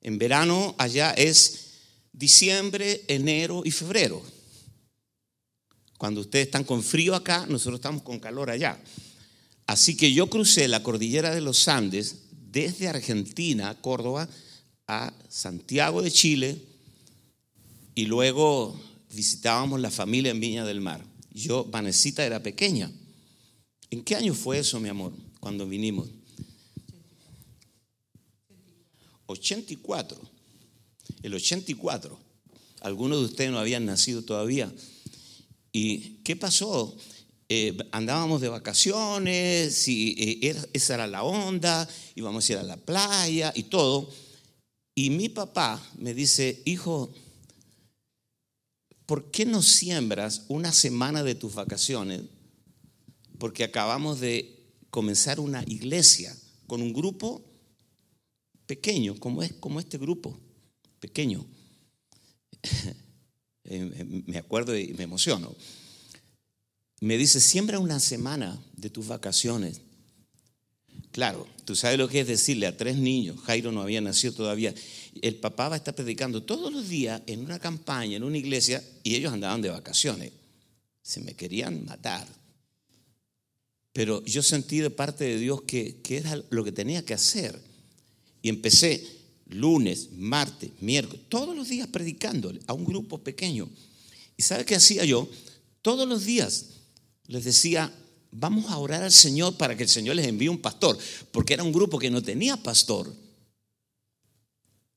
[0.00, 1.68] En verano allá es
[2.12, 4.22] diciembre, enero y febrero.
[5.98, 8.80] Cuando ustedes están con frío acá, nosotros estamos con calor allá.
[9.66, 14.28] Así que yo crucé la cordillera de los Andes desde Argentina, Córdoba,
[14.86, 16.62] a Santiago de Chile
[17.94, 18.80] y luego
[19.12, 21.04] visitábamos la familia en Viña del Mar.
[21.32, 22.90] Yo, Vanesita era pequeña.
[23.90, 26.08] ¿En qué año fue eso, mi amor, cuando vinimos?
[29.26, 30.18] 84.
[31.22, 32.18] El 84.
[32.80, 34.72] Algunos de ustedes no habían nacido todavía.
[35.72, 36.96] ¿Y qué pasó?
[37.50, 43.52] Eh, andábamos de vacaciones eh, esa era la onda, íbamos a ir a la playa
[43.54, 44.10] y todo.
[44.94, 47.10] Y mi papá me dice, hijo,
[49.06, 52.22] ¿por qué no siembras una semana de tus vacaciones?
[53.38, 57.44] Porque acabamos de comenzar una iglesia con un grupo
[58.66, 60.38] pequeño, como es como este grupo,
[61.00, 61.44] pequeño.
[63.70, 65.54] Eh, me acuerdo y me emociono
[67.00, 69.80] me dice, siembra una semana de tus vacaciones.
[71.12, 74.74] Claro, tú sabes lo que es decirle a tres niños, Jairo no había nacido todavía,
[75.22, 78.82] el papá va a estar predicando todos los días en una campaña, en una iglesia,
[79.02, 80.32] y ellos andaban de vacaciones.
[81.02, 82.26] Se me querían matar.
[83.98, 87.60] Pero yo sentí de parte de Dios que, que era lo que tenía que hacer.
[88.42, 89.04] Y empecé
[89.48, 93.68] lunes, martes, miércoles, todos los días predicándole a un grupo pequeño.
[94.36, 95.28] ¿Y sabe qué hacía yo?
[95.82, 96.66] Todos los días
[97.26, 97.92] les decía,
[98.30, 100.96] vamos a orar al Señor para que el Señor les envíe un pastor,
[101.32, 103.12] porque era un grupo que no tenía pastor.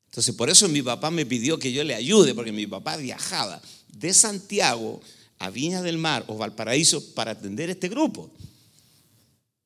[0.10, 3.60] Entonces, por eso mi papá me pidió que yo le ayude, porque mi papá viajaba
[3.98, 5.02] de Santiago
[5.40, 8.30] a Viña del Mar o Valparaíso para atender este grupo.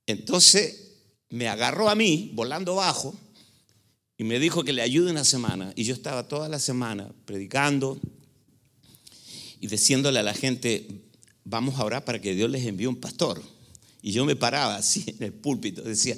[0.07, 0.93] Entonces,
[1.29, 3.15] me agarró a mí, volando bajo,
[4.17, 5.73] y me dijo que le ayude una semana.
[5.75, 7.99] Y yo estaba toda la semana predicando
[9.59, 10.87] y diciéndole a la gente,
[11.43, 13.41] vamos a orar para que Dios les envíe un pastor.
[14.01, 16.15] Y yo me paraba así en el púlpito, decía,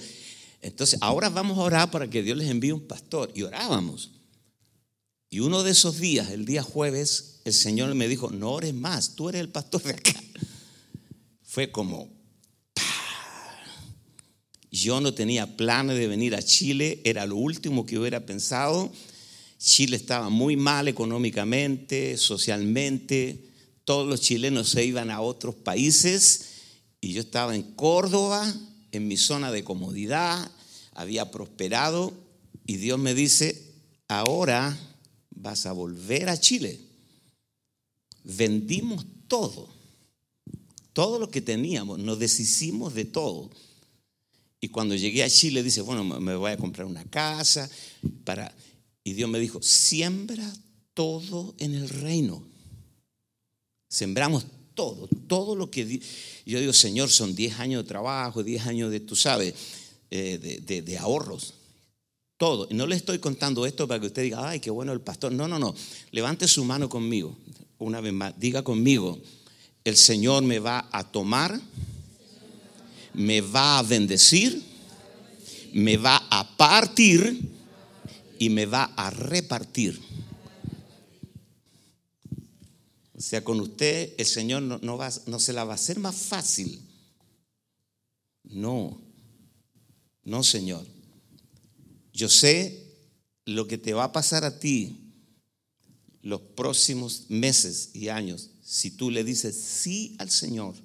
[0.61, 3.31] entonces ahora vamos a orar para que Dios les envíe un pastor.
[3.33, 4.11] Y orábamos.
[5.29, 9.15] Y uno de esos días, el día jueves, el Señor me dijo, no ores más,
[9.15, 10.13] tú eres el pastor de acá.
[11.43, 12.09] Fue como,
[14.71, 18.91] yo no tenía planes de venir a Chile, era lo último que hubiera pensado.
[19.57, 23.47] Chile estaba muy mal económicamente, socialmente,
[23.85, 26.45] todos los chilenos se iban a otros países
[26.99, 28.53] y yo estaba en Córdoba,
[28.91, 30.51] en mi zona de comodidad,
[30.93, 32.13] había prosperado
[32.65, 33.73] y Dios me dice,
[34.07, 34.77] ahora
[35.31, 36.79] vas a volver a Chile.
[38.23, 39.69] Vendimos todo,
[40.91, 43.49] todo lo que teníamos, nos deshicimos de todo.
[44.59, 47.69] Y cuando llegué a Chile dice, bueno, me voy a comprar una casa
[48.23, 48.53] para
[49.07, 50.53] y Dios me dijo, siembra
[50.93, 52.45] todo en el reino.
[53.87, 56.01] Sembramos todo, todo lo que...
[56.45, 59.53] Yo digo, Señor, son 10 años de trabajo, 10 años de, tú sabes,
[60.11, 61.53] eh, de, ahorros.
[62.35, 62.67] Todo.
[62.71, 65.31] No le estoy contando esto para que usted diga, ay, qué bueno el pastor.
[65.31, 65.73] No, no, no.
[66.11, 67.37] Levante su mano conmigo.
[67.77, 69.21] Una vez más, diga conmigo,
[69.85, 71.61] el Señor me va a tomar,
[73.17, 74.63] me va a bendecir,
[75.73, 77.49] me va a partir
[78.37, 79.99] y me va a repartir.
[83.15, 86.15] O sea, con usted el Señor no, va, no se la va a hacer más
[86.15, 86.79] fácil.
[88.43, 89.01] No,
[90.23, 90.85] no, Señor.
[92.13, 92.85] Yo sé
[93.45, 95.11] lo que te va a pasar a ti,
[96.21, 100.75] los próximos meses y años, si tú le dices sí al Señor,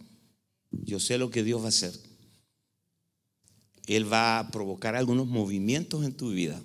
[0.71, 2.12] yo sé lo que Dios va a hacer.
[3.87, 6.61] Él va a provocar algunos movimientos en tu vida.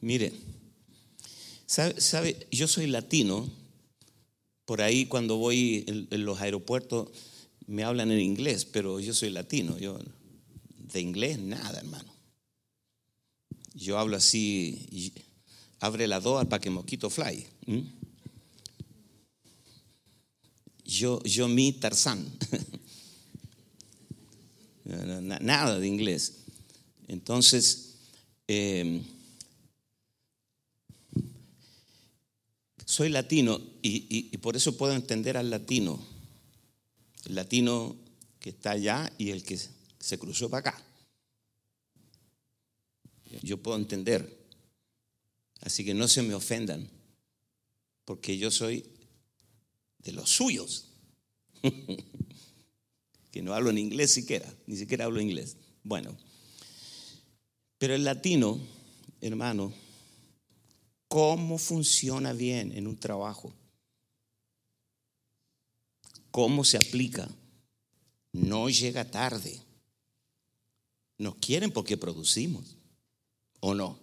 [0.00, 0.32] Mire,
[1.66, 2.46] ¿sabe?
[2.50, 3.48] Yo soy latino.
[4.64, 7.08] Por ahí cuando voy en, los aeropuertos
[7.66, 9.78] me hablan en inglés, pero yo soy latino.
[9.78, 9.98] Yo
[10.92, 12.12] de inglés nada, hermano.
[13.74, 15.12] Yo hablo así,
[15.80, 17.46] abre la doa para que mosquito fly.
[20.84, 22.24] Yo, yo mi Tarzán.
[24.86, 26.44] nada de inglés.
[27.08, 27.94] Entonces,
[28.46, 29.02] em,
[32.84, 36.00] soy latino y, y, por eso puedo entender al latino.
[37.26, 37.96] El latino
[38.40, 39.58] que está allá y el que
[39.98, 40.86] se cruzó para acá
[43.42, 44.36] yo puedo entender.
[45.60, 46.88] Así que no se me ofendan,
[48.04, 48.84] porque yo soy
[49.98, 50.88] de los suyos,
[53.36, 55.58] que no hablo en inglés siquiera, ni siquiera hablo inglés.
[55.82, 56.16] Bueno,
[57.76, 58.58] pero el latino,
[59.20, 59.74] hermano,
[61.06, 63.52] ¿cómo funciona bien en un trabajo?
[66.30, 67.28] ¿Cómo se aplica?
[68.32, 69.60] No llega tarde.
[71.18, 72.78] Nos quieren porque producimos.
[73.60, 73.98] ¿O no?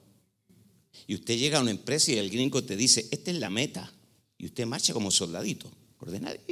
[1.08, 3.92] Y usted llega a una empresa y el gringo te dice, esta es la meta.
[4.38, 6.44] Y usted marcha como soldadito, ordenadito,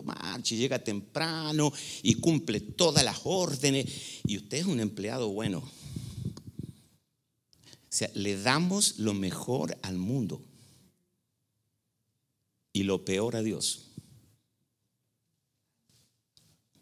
[0.00, 1.70] marcha y llega temprano
[2.02, 3.86] y cumple todas las órdenes.
[4.24, 5.58] Y usted es un empleado bueno.
[7.92, 10.40] O sea, le damos lo mejor al mundo
[12.72, 13.88] y lo peor a Dios.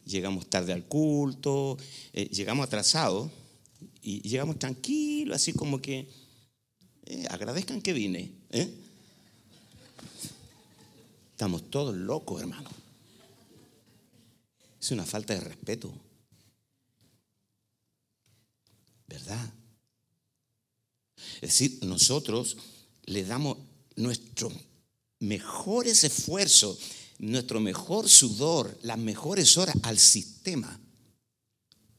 [0.04, 1.76] Llegamos tarde al culto,
[2.12, 3.30] eh, llegamos atrasados
[4.02, 6.08] y llegamos tranquilos, así como que
[7.06, 8.32] eh, agradezcan que vine.
[8.50, 8.72] ¿eh?
[11.32, 12.70] Estamos todos locos, hermano.
[14.80, 15.92] Es una falta de respeto.
[19.06, 19.52] ¿Verdad?
[21.40, 22.56] Es decir, nosotros
[23.04, 23.58] le damos
[23.96, 24.50] nuestro
[25.20, 26.78] mejores esfuerzos,
[27.18, 30.80] nuestro mejor sudor, las mejores horas al sistema.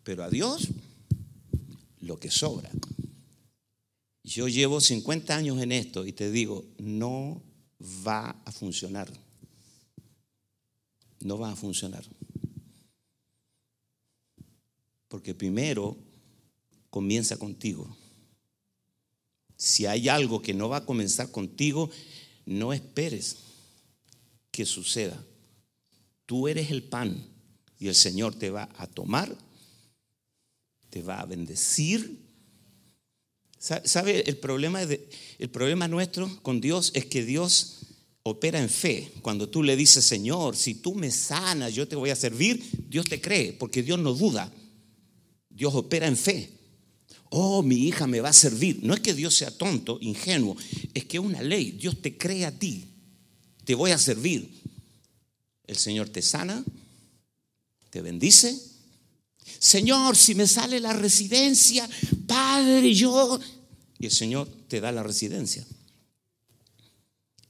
[0.04, 0.68] Pero a Dios
[2.00, 2.72] lo que sobra.
[4.24, 7.44] Yo llevo 50 años en esto y te digo, no
[8.08, 9.12] va a funcionar.
[11.20, 12.04] No va a funcionar.
[15.12, 15.96] Porque primero
[16.90, 17.96] comienza contigo.
[19.56, 21.92] Si hay algo que no va a comenzar contigo,
[22.48, 23.38] no esperes
[24.50, 25.24] que suceda.
[26.26, 27.28] Tú eres el pan
[27.78, 29.38] y el Señor te va a tomar
[30.92, 32.20] te va a bendecir.
[33.58, 34.22] ¿Sabe?
[34.28, 37.78] El problema, el problema nuestro con Dios es que Dios
[38.24, 39.12] opera en fe.
[39.22, 43.06] Cuando tú le dices, Señor, si tú me sanas, yo te voy a servir, Dios
[43.06, 44.52] te cree, porque Dios no duda.
[45.62, 46.50] Dios opera en fe.
[47.30, 48.80] Oh, mi hija me va a servir.
[48.82, 50.58] No es que Dios sea tonto, ingenuo,
[50.96, 51.70] es que es una ley.
[51.74, 52.88] Dios te cree a ti.
[53.64, 54.50] Te voy a servir.
[55.68, 56.64] El Señor te sana,
[57.92, 58.60] te bendice
[59.60, 61.88] Señor, si me sale la residencia,
[62.26, 63.40] Padre, yo...
[64.00, 65.64] Y el Señor te da la residencia.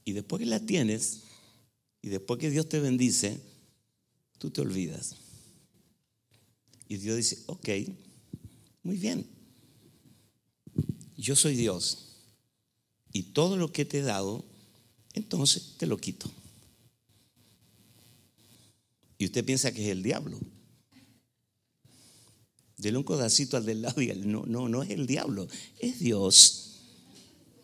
[0.04, 1.20] Y después que la tienes,
[2.02, 3.40] y después que Dios te bendice,
[4.36, 5.21] tú te olvidas.
[6.92, 7.68] Y Dios dice, ok,
[8.82, 9.26] muy bien.
[11.16, 12.18] Yo soy Dios.
[13.14, 14.44] Y todo lo que te he dado,
[15.14, 16.30] entonces te lo quito.
[19.16, 20.38] Y usted piensa que es el diablo.
[22.76, 26.82] Dele un codacito al del lado y no, no, no es el diablo, es Dios.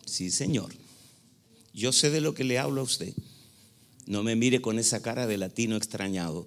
[0.07, 0.75] Sí, Señor.
[1.75, 3.13] Yo sé de lo que le hablo a usted.
[4.07, 6.47] No me mire con esa cara de latino extrañado.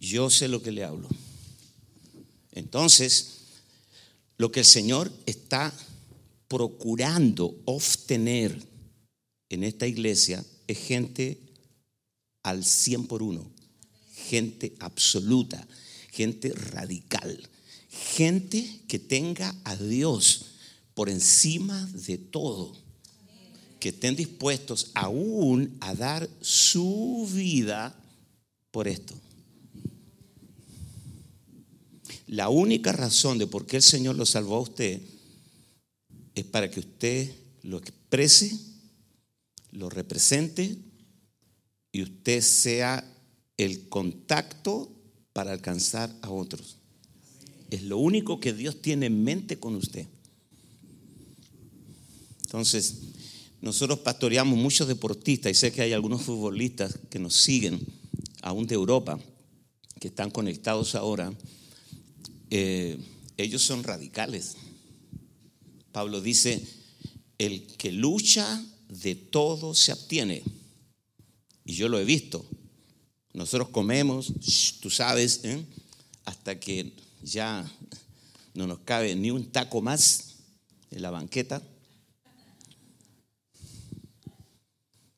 [0.00, 1.10] Yo sé lo que le hablo.
[2.54, 3.38] Entonces,
[4.38, 5.72] lo que el Señor está
[6.48, 8.58] procurando obtener
[9.48, 11.38] en esta iglesia es gente
[12.42, 13.50] al 100 por uno,
[14.12, 15.66] gente absoluta,
[16.10, 17.48] gente radical,
[17.94, 20.46] Gente que tenga a Dios
[20.94, 22.76] por encima de todo.
[23.78, 27.94] Que estén dispuestos aún a dar su vida
[28.72, 29.14] por esto.
[32.34, 35.00] La única razón de por qué el Señor lo salvó a usted
[36.34, 37.32] es para que usted
[37.62, 38.58] lo exprese,
[39.70, 40.76] lo represente
[41.92, 43.08] y usted sea
[43.56, 44.90] el contacto
[45.32, 46.78] para alcanzar a otros.
[47.70, 50.08] Es lo único que Dios tiene en mente con usted.
[52.42, 52.96] Entonces,
[53.60, 57.78] nosotros pastoreamos muchos deportistas y sé que hay algunos futbolistas que nos siguen,
[58.42, 59.20] aún de Europa,
[60.00, 61.32] que están conectados ahora.
[62.56, 62.96] Eh,
[63.36, 64.54] ellos son radicales.
[65.90, 66.64] Pablo dice,
[67.36, 70.44] el que lucha de todo se abstiene.
[71.64, 72.48] Y yo lo he visto.
[73.32, 74.32] Nosotros comemos,
[74.80, 75.66] tú sabes, ¿eh?
[76.26, 76.92] hasta que
[77.24, 77.68] ya
[78.54, 80.36] no nos cabe ni un taco más
[80.92, 81.60] en la banqueta.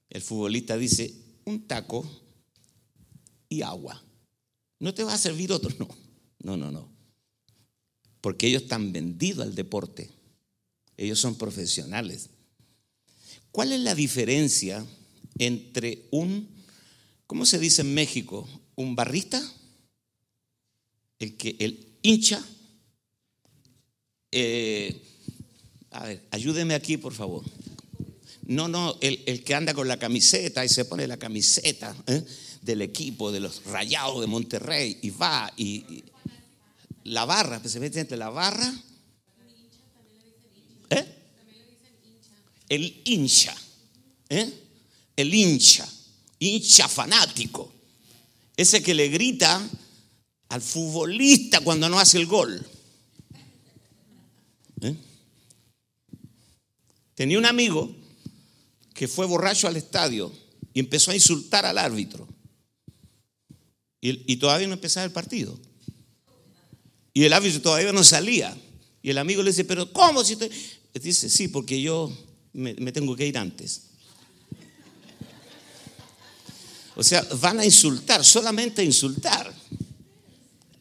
[0.09, 1.15] El futbolista dice,
[1.45, 2.11] un taco
[3.51, 4.03] y agua.
[4.79, 5.71] ¿No te va a servir otro?
[6.39, 6.96] No, no, no, no.
[8.27, 10.11] Porque ellos están vendidos al deporte.
[10.97, 12.31] Ellos son profesionales.
[13.53, 14.85] ¿Cuál es la diferencia
[15.39, 16.49] entre un,
[17.29, 18.49] ¿cómo se dice en México?
[18.75, 19.41] ¿Un barrista?
[21.21, 22.45] El que el hincha.
[24.33, 25.01] Eh,
[25.93, 27.45] a ver, ayúdeme aquí, por favor.
[28.45, 32.25] No, no, el, que anda con la camiseta y se pone la camiseta ¿eh?
[32.63, 36.03] del equipo de los rayados de Monterrey y va y,
[37.07, 38.73] la barra, pues se mete entre la barra.
[40.91, 41.07] ¿Eh?
[42.69, 43.55] El hincha.
[44.29, 44.53] ¿eh?
[45.15, 45.89] El hincha.
[46.39, 47.73] Hincha fanático.
[48.57, 49.69] Ese que le grita
[50.49, 52.67] al futbolista cuando no hace el gol.
[54.81, 54.97] ¿Eh?
[57.15, 57.95] Tenía un amigo
[58.95, 60.33] que fue borracho al estadio
[60.75, 62.27] y empezó a insultar al árbitro.
[64.01, 65.59] Y, y todavía no empezaba el partido.
[67.17, 68.55] Y el árbitro todavía no salía.
[69.01, 70.51] Y el amigo le dice, pero ¿cómo si te...
[70.93, 72.15] Dice, sí, porque yo
[72.53, 73.85] me, tengo que ir antes.
[76.95, 79.51] O sea, van a insultar, solamente a insultar.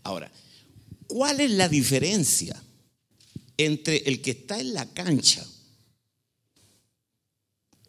[0.03, 0.29] Ahora,
[1.07, 2.61] ¿cuál es la diferencia
[3.55, 5.47] entre el que está en la cancha,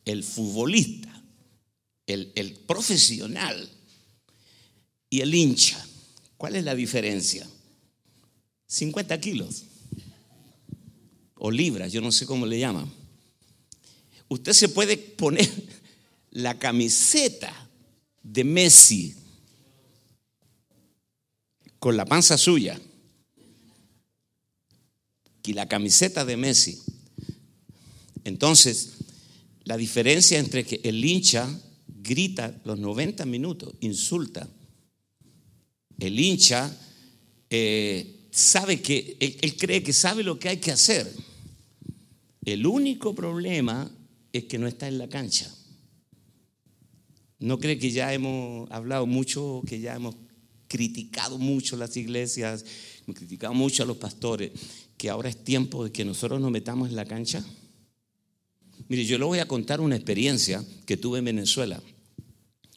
[0.05, 1.20] el futbolista,
[2.07, 3.68] el, el profesional
[5.11, 5.84] y el hincha?
[6.36, 7.44] ¿Cuál es la diferencia?
[8.66, 9.64] 50 kilos
[11.34, 12.90] o libras, yo no sé cómo le llaman.
[14.28, 15.48] Usted se puede poner
[16.30, 17.52] la camiseta
[18.22, 19.14] de Messi
[21.78, 22.80] con la panza suya
[25.44, 26.82] y la camiseta de Messi.
[28.24, 28.94] Entonces,
[29.64, 31.48] la diferencia entre que el hincha
[31.86, 34.48] grita los 90 minutos, insulta.
[35.98, 36.76] El hincha
[37.50, 41.11] eh, sabe que, él, cree que sabe lo que hay que hacer.
[42.45, 43.91] El único problema
[44.30, 45.51] es que no está en la cancha.
[47.39, 50.16] ¿No cree que ya hemos hablado mucho, que ya hemos
[50.68, 52.66] criticado mucho las iglesias,
[53.05, 54.53] hemos criticado mucho a los pastores,
[54.99, 57.43] que ahora es tiempo de que nosotros nos metamos en la cancha?
[58.89, 61.82] Mire, yo le voy a contar una experiencia que tuve en Venezuela.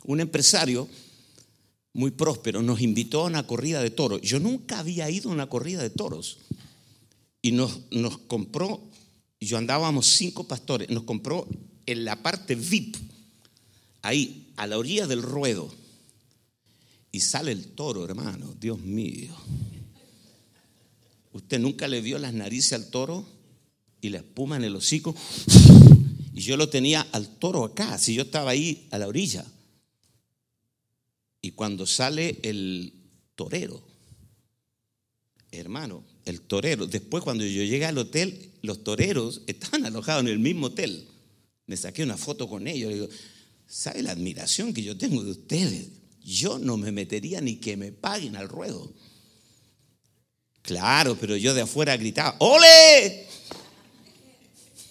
[0.05, 0.87] Un empresario
[1.93, 4.21] muy próspero, nos invitó a una corrida de toros.
[4.21, 6.37] Yo nunca había ido a una corrida de toros.
[7.41, 8.81] Y nos, nos compró,
[9.39, 11.47] yo andábamos cinco pastores, nos compró
[11.85, 12.97] en la parte VIP,
[14.01, 15.73] ahí, a la orilla del ruedo.
[17.11, 19.35] Y sale el toro, hermano, Dios mío.
[21.33, 23.25] ¿Usted nunca le vio las narices al toro
[24.01, 25.15] y la espuma en el hocico?
[26.33, 29.45] Y yo lo tenía al toro acá, si yo estaba ahí a la orilla.
[31.59, 32.93] Cuando sale el
[33.35, 33.83] torero,
[35.51, 40.39] hermano, el torero, después cuando yo llegué al hotel, los toreros estaban alojados en el
[40.39, 41.05] mismo hotel.
[41.65, 42.93] Me saqué una foto con ellos.
[42.93, 43.09] digo,
[43.67, 45.89] ¿sabe la admiración que yo tengo de ustedes?
[46.23, 48.93] Yo no me metería ni que me paguen al ruedo.
[50.61, 53.27] Claro, pero yo de afuera gritaba, ¡Ole!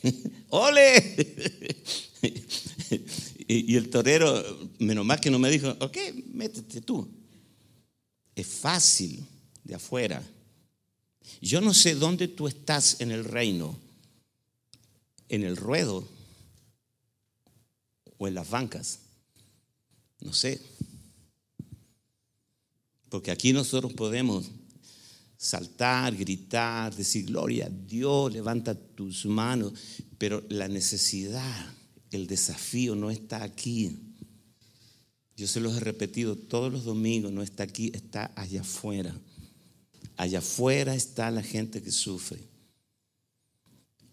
[0.50, 1.16] ¡Ole!
[3.50, 4.44] y, el torero,
[4.78, 5.96] menos mal que no me dijo, ok,
[6.34, 7.08] métete tú.
[8.34, 9.26] Es fácil
[9.64, 10.22] de afuera.
[11.40, 13.74] Yo no sé dónde tú estás en el reino,
[15.30, 16.06] en el ruedo
[18.18, 18.98] o en las bancas.
[20.20, 20.60] No sé.
[23.08, 24.50] Porque aquí nosotros podemos
[25.38, 29.72] saltar, gritar, decir gloria a Dios, levanta tus manos,
[30.18, 31.77] pero la necesidad
[32.10, 33.98] el desafío no está aquí.
[35.36, 39.14] Yo se los he repetido todos los domingos, no está aquí, está allá afuera.
[40.16, 42.40] Allá afuera está la gente que sufre.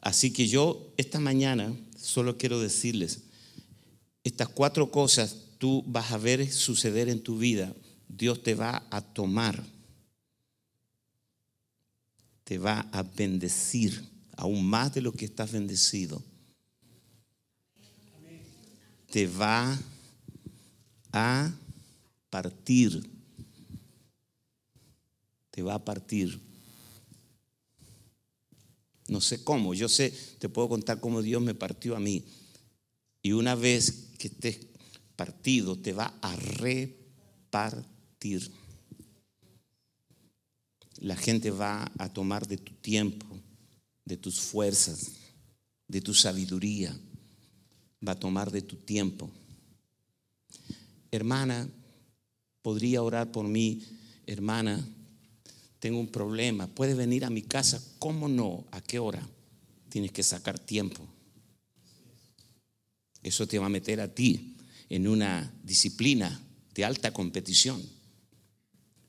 [0.01, 3.21] Así que yo esta mañana solo quiero decirles,
[4.23, 7.73] estas cuatro cosas tú vas a ver suceder en tu vida.
[8.07, 9.63] Dios te va a tomar,
[12.43, 16.21] te va a bendecir aún más de lo que estás bendecido
[19.15, 19.79] te va
[21.13, 21.49] a
[22.29, 23.01] partir.
[25.51, 26.37] Te va a partir.
[29.07, 32.25] No sé cómo, yo sé, te puedo contar cómo Dios me partió a mí.
[33.21, 34.59] Y una vez que estés
[35.15, 38.51] partido, te va a repartir.
[40.97, 43.25] La gente va a tomar de tu tiempo,
[44.03, 45.13] de tus fuerzas,
[45.87, 46.93] de tu sabiduría.
[48.07, 49.29] Va a tomar de tu tiempo.
[51.11, 51.69] Hermana,
[52.61, 53.83] podría orar por mí,
[54.25, 54.83] hermana,
[55.79, 58.65] tengo un problema, puedes venir a mi casa, ¿cómo no?
[58.71, 59.27] ¿A qué hora?
[59.89, 61.07] Tienes que sacar tiempo.
[63.21, 64.55] Eso te va a meter a ti
[64.89, 66.41] en una disciplina
[66.73, 67.81] de alta competición.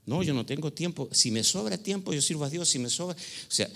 [0.07, 1.09] No, yo no tengo tiempo.
[1.13, 2.69] Si me sobra tiempo, yo sirvo a Dios.
[2.69, 3.69] Si me sobra, o sea,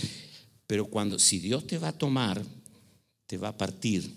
[0.67, 2.45] pero cuando si Dios te va a tomar,
[3.27, 4.09] te va a partir,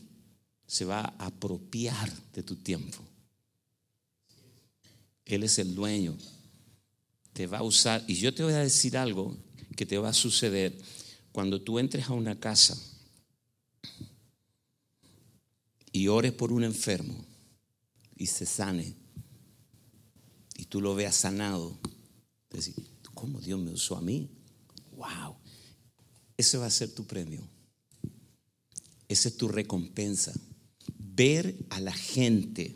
[0.65, 2.97] se va a apropiar de tu tiempo.
[5.25, 6.17] Él es el dueño.
[7.33, 9.35] Te va a usar y yo te voy a decir algo
[9.75, 10.77] que te va a suceder
[11.31, 12.77] cuando tú entres a una casa
[15.91, 17.25] y ores por un enfermo
[18.15, 18.95] y se sane
[20.55, 21.77] y tú lo veas sanado,
[22.49, 22.75] decir,
[23.13, 24.29] ¿cómo Dios me usó a mí?
[24.95, 25.35] ¡Wow!
[26.37, 27.47] Ese va a ser tu premio.
[29.07, 30.33] Esa es tu recompensa.
[31.15, 32.75] Ver a la gente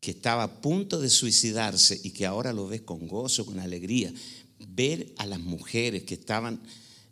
[0.00, 4.12] que estaba a punto de suicidarse y que ahora lo ves con gozo, con alegría.
[4.68, 6.60] Ver a las mujeres que estaban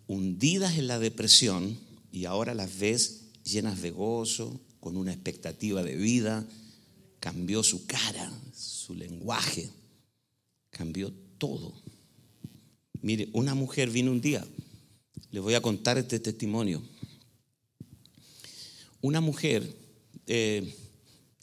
[0.07, 1.79] hundidas en la depresión
[2.11, 6.47] y ahora las ves llenas de gozo, con una expectativa de vida,
[7.21, 9.71] cambió su cara, su lenguaje,
[10.71, 11.73] cambió todo.
[13.03, 14.45] Mire, una mujer vino un día,
[15.31, 16.83] le voy a contar este testimonio.
[19.03, 19.77] Una mujer
[20.27, 20.75] eh,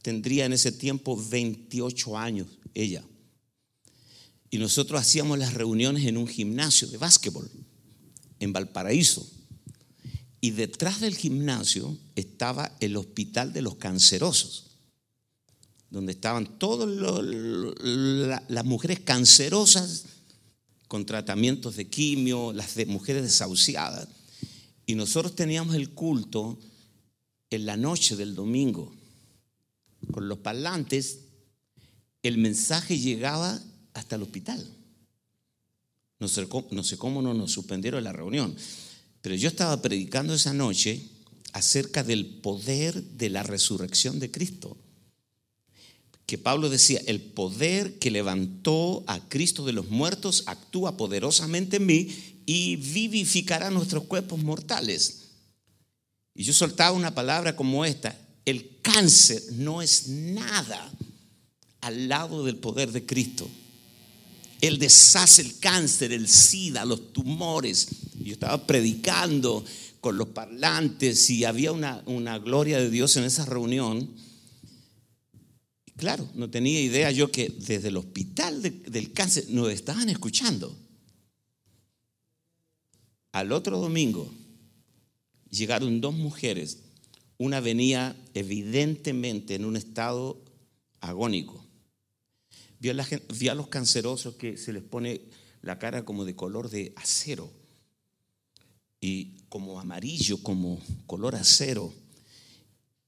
[0.02, 3.04] tendría en ese tiempo 28 años, ella.
[4.50, 7.50] Y nosotros hacíamos las reuniones en un gimnasio de básquetbol
[8.40, 9.30] en Valparaíso.
[10.40, 14.78] Y detrás del gimnasio estaba el hospital de los cancerosos,
[15.90, 16.88] donde estaban todas
[18.48, 20.06] las mujeres cancerosas
[20.88, 24.08] con tratamientos de quimio, las de mujeres desahuciadas.
[24.86, 26.58] Y nosotros teníamos el culto
[27.50, 28.94] en la noche del domingo.
[30.12, 31.20] Con los parlantes,
[32.24, 33.60] el mensaje llegaba
[33.94, 34.66] hasta el hospital.
[36.20, 36.48] No sé,
[36.98, 38.56] cómo no nos suspendieron la reunión.
[39.22, 41.04] Pero yo estaba predicando esa noche
[41.54, 44.78] acerca del poder de la resurrección de Cristo.
[46.26, 51.86] Que Pablo decía, el poder que levantó a Cristo de los muertos actúa poderosamente en
[51.86, 52.10] mí
[52.46, 55.27] y vivificará nuestros cuerpos mortales.
[56.38, 58.16] Y yo soltaba una palabra como esta,
[58.46, 60.94] el cáncer no es nada
[61.82, 63.50] al lado del poder de Cristo.
[64.62, 67.88] Él deshace el cáncer, el SIDA, los tumores.
[68.20, 69.66] Yo estaba predicando
[70.00, 74.08] con los parlantes y había una, gloria de Dios en esa reunión.
[75.96, 80.78] claro, no tenía idea yo que desde el hospital del cáncer nos estaban escuchando.
[83.32, 84.32] Al otro domingo
[85.50, 86.80] llegaron dos mujeres.
[87.38, 90.42] Una venía evidentemente en un estado
[91.00, 91.68] agónico
[92.80, 92.90] Vi
[93.50, 95.22] a, los cancerosos que se les pone
[95.62, 97.52] la cara como de color de acero
[99.02, 101.94] y como amarillo, como color acero.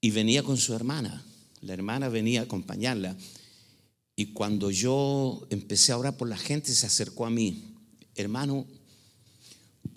[0.01, 1.23] Y venía con su hermana.
[1.61, 3.15] La hermana venía a acompañarla.
[4.15, 7.75] Y cuando yo empecé a orar por la gente, se acercó a mí.
[8.15, 8.65] Hermano,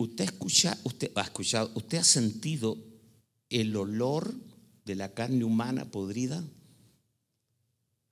[0.03, 2.77] usted escucha, usted ha escuchado, usted ha sentido
[3.49, 4.33] el olor
[4.85, 6.43] de la carne humana podrida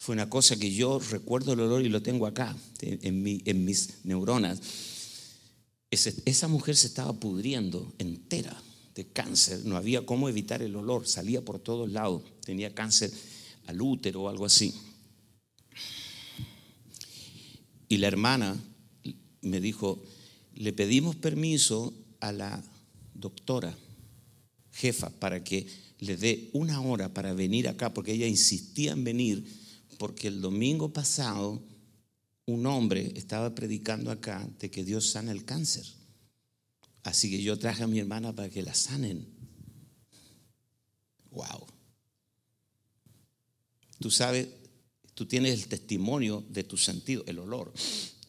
[0.01, 4.59] fue una cosa que yo recuerdo el olor y lo tengo acá, en, mis neuronas.
[5.91, 8.59] esa mujer se estaba pudriendo entera
[8.95, 13.11] de cáncer, no había cómo evitar el olor, salía por todos lados, tenía cáncer
[13.67, 14.73] al útero o algo así.
[17.87, 18.59] Y la hermana
[19.41, 20.03] me dijo,
[20.55, 22.63] le pedimos permiso a la
[23.13, 23.75] doctora
[24.71, 25.67] jefa para que
[25.99, 29.45] le dé una hora para venir acá, porque ella insistía en venir
[29.97, 31.61] porque el domingo pasado
[32.47, 35.85] un hombre estaba predicando acá de que Dios sana el cáncer.
[37.03, 39.27] Así que yo traje a mi hermana para que la sanen.
[41.29, 41.67] Wow.
[43.99, 44.47] Tú sabes,
[45.13, 47.71] tú tienes el testimonio de tu sentido, el olor.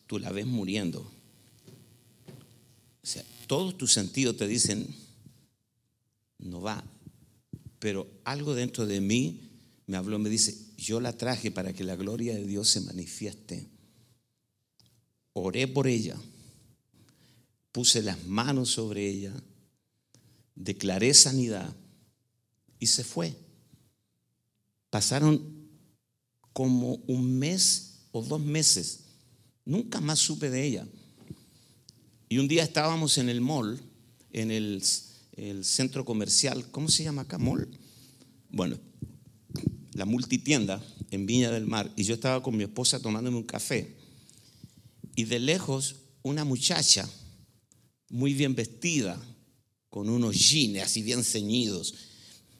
[0.06, 1.10] Tú la ves muriendo.
[3.03, 4.86] O sea, todos tus sentidos te dicen,
[6.38, 6.84] no va.
[7.78, 9.50] Pero algo dentro de mí
[9.86, 13.68] me habló, me dice, yo la traje para que la gloria de Dios se manifieste.
[15.32, 16.16] Oré por ella,
[17.72, 19.34] puse las manos sobre ella,
[20.55, 21.74] declaré sanidad
[22.78, 23.34] y se fue.
[24.90, 25.68] Pasaron
[26.53, 29.05] como un mes o dos meses.
[29.64, 30.86] Nunca más supe de ella.
[32.33, 33.78] Y un día estábamos en el mall,
[34.33, 34.83] en el,
[35.64, 37.37] centro comercial, ¿cómo se llama acá?
[37.37, 37.68] Mall.
[38.49, 38.78] Bueno,
[39.93, 41.93] la multitienda en Viña del Mar.
[41.95, 43.99] Y yo estaba con mi esposa tomándome un café.
[45.14, 47.07] Y de lejos, una muchacha
[48.09, 49.22] muy bien vestida,
[49.91, 51.95] con unos jeans así bien ceñidos,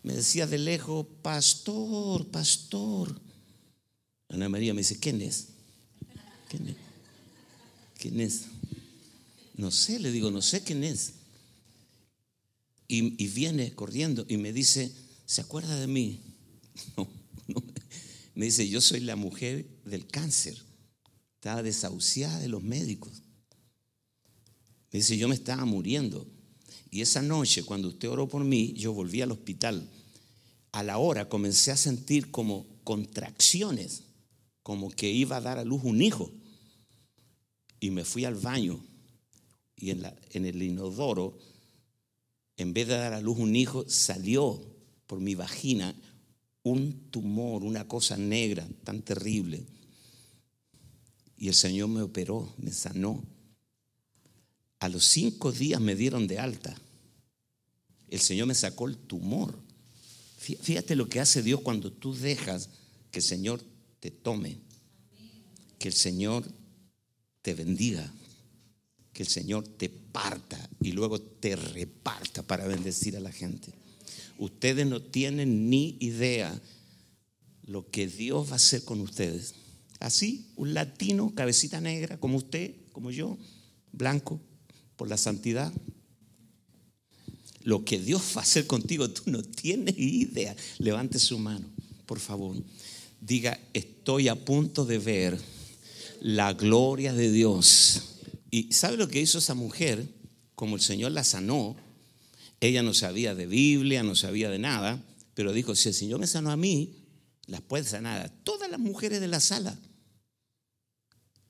[0.03, 3.19] me decía de lejos, pastor, pastor.
[4.29, 5.49] Ana María me dice, ¿quién es?
[6.51, 6.77] ¿Quién es?
[7.99, 8.43] ¿Quién es?
[9.55, 11.15] No sé, le digo, no sé quién es.
[12.89, 14.93] Y, viene corriendo y me dice,
[15.25, 16.21] ¿se acuerda de mí?
[16.97, 17.63] No.
[18.35, 20.57] Me dice, yo soy la mujer del cáncer.
[21.35, 23.23] Estaba desahuciada de los médicos.
[24.91, 26.27] Me dice, yo me estaba muriendo.
[26.91, 29.89] Y esa noche, cuando usted oró por mí, yo volví al hospital.
[30.73, 34.05] A la hora comencé a sentir como contracciones
[34.63, 36.31] como que iba a dar a luz un hijo.
[37.81, 38.83] Y me fui al baño
[39.83, 41.37] y en, la, en el inodoro,
[42.57, 44.65] en vez de dar a luz un hijo, salió
[45.09, 45.93] por mi vagina
[46.63, 49.67] un tumor, una cosa negra tan terrible.
[51.37, 53.25] Y el Señor me operó, me sanó.
[54.79, 56.77] A los cinco días me dieron de alta.
[58.07, 59.59] El Señor me sacó el tumor.
[60.39, 62.69] Fíjate lo que hace Dios cuando tú dejas
[63.11, 63.61] que el Señor
[63.99, 64.61] te tome.
[65.81, 66.45] Que el Señor
[67.43, 68.13] te bendiga.
[69.13, 73.73] Que el Señor te parta y luego te reparta para bendecir a la gente.
[74.39, 76.61] Ustedes no tienen ni idea
[77.65, 79.55] lo que Dios va a hacer con ustedes.
[80.01, 83.39] Así, un latino, cabecita negra, como usted, como yo,
[83.93, 84.41] blanco,
[84.97, 85.73] por la santidad.
[87.63, 90.57] Lo que Dios va a hacer contigo, tú no tienes idea.
[90.79, 91.67] Levante su mano,
[92.07, 92.57] por favor
[93.23, 95.39] diga, estoy a punto de ver
[96.21, 98.12] la gloria de Dios.
[98.55, 100.07] ¿Y sabe lo que hizo esa mujer?
[100.55, 101.75] Como el Señor la sanó,
[102.61, 105.03] ella no sabía de Biblia, no sabía de nada,
[105.35, 106.95] pero dijo, si el Señor me sanó a mí,
[107.47, 109.77] las puede sanar a todas las mujeres de la sala.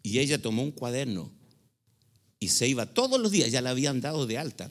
[0.04, 1.32] Y ella tomó un cuaderno
[2.38, 4.70] y se iba todos los días, ya la habían dado de alta.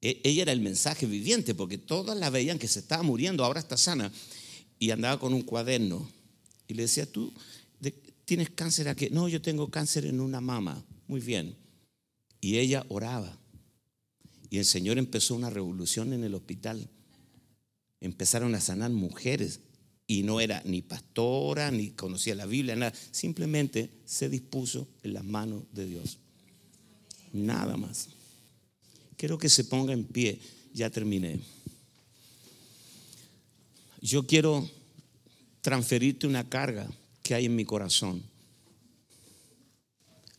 [0.00, 3.58] E, ella era el mensaje viviente porque todas la veían que se estaba muriendo, ahora
[3.58, 4.12] está sana
[4.78, 6.08] y andaba con un cuaderno
[6.68, 7.32] y le decía, ¿tú
[8.24, 9.08] tienes cáncer aquí?
[9.10, 10.84] No, yo tengo cáncer en una mama.
[11.12, 11.54] Muy bien.
[12.40, 13.38] Y ella oraba.
[14.48, 16.88] Y el Señor empezó una revolución en el hospital.
[18.00, 19.60] Empezaron a sanar mujeres.
[20.06, 22.94] Y no era ni pastora, ni conocía la Biblia, nada.
[23.10, 26.16] Simplemente se dispuso en las manos de Dios.
[27.34, 28.08] Nada más.
[29.18, 30.40] Quiero que se ponga en pie.
[30.72, 31.40] Ya terminé
[34.00, 34.66] yo quiero
[35.60, 36.88] transferirte una carga
[37.22, 38.31] que hay en mi corazón.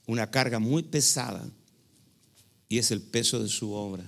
[0.06, 1.50] Una carga muy pesada
[2.68, 4.04] y es el peso de su obra.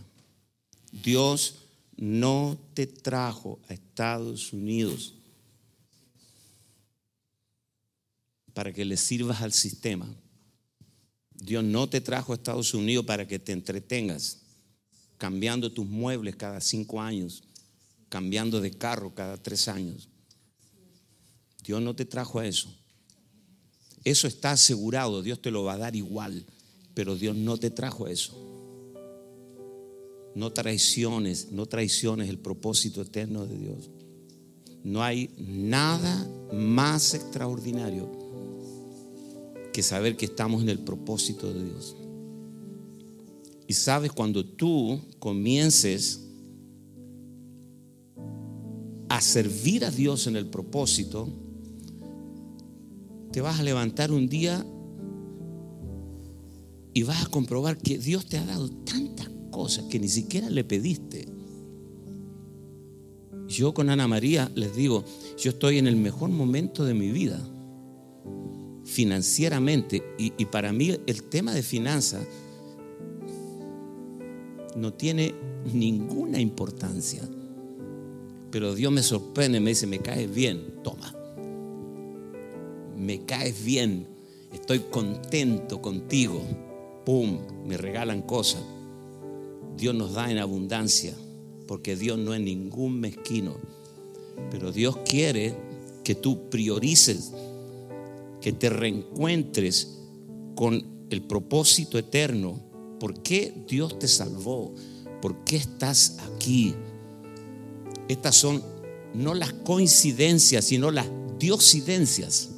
[0.92, 1.56] Dios
[1.96, 5.14] no te trajo a Estados Unidos
[8.54, 10.08] para que le sirvas al sistema.
[11.34, 14.42] Dios no te trajo a Estados Unidos para que te entretengas
[15.18, 17.44] cambiando tus muebles cada cinco años
[18.10, 20.08] cambiando de carro cada tres años.
[21.64, 22.74] Dios no te trajo a eso.
[24.06, 26.46] Eso está asegurado, Dios te lo va a dar igual,
[26.94, 28.40] pero Dios no te trajo a eso.
[30.36, 33.90] No traiciones, no traiciones el propósito eterno de Dios.
[34.84, 38.08] No hay nada más extraordinario
[39.74, 41.96] que saber que estamos en el propósito de Dios.
[43.68, 46.22] Y sabes, cuando tú comiences
[49.10, 51.28] a servir a Dios en el propósito,
[53.36, 54.66] te vas a levantar un día
[56.94, 60.64] y vas a comprobar que Dios te ha dado tantas cosas que ni siquiera le
[60.64, 61.28] pediste.
[63.50, 65.04] Yo con Ana María les digo,
[65.38, 67.38] yo estoy en el mejor momento de mi vida,
[68.86, 72.26] financieramente, y, para mí el tema de finanzas
[74.78, 75.36] no tiene
[75.74, 77.28] ninguna importancia.
[78.50, 81.25] Pero Dios me sorprende, me dice, me caes bien, toma.
[83.06, 84.08] Me caes bien,
[84.52, 86.42] estoy contento contigo.
[87.06, 88.64] Pum, me regalan cosas.
[89.78, 91.14] Dios nos da en abundancia,
[91.68, 93.58] porque Dios no es ningún mezquino.
[94.50, 95.56] Pero Dios quiere
[96.04, 97.32] que tú priorices,
[98.42, 100.00] que te reencuentres
[100.56, 102.60] con el propósito eterno.
[103.00, 104.74] ¿Por qué Dios te salvó?
[105.22, 106.74] ¿Por qué estás aquí?
[108.08, 108.64] Estas son
[109.14, 111.06] no las coincidencias, sino las
[111.38, 112.55] diosidencias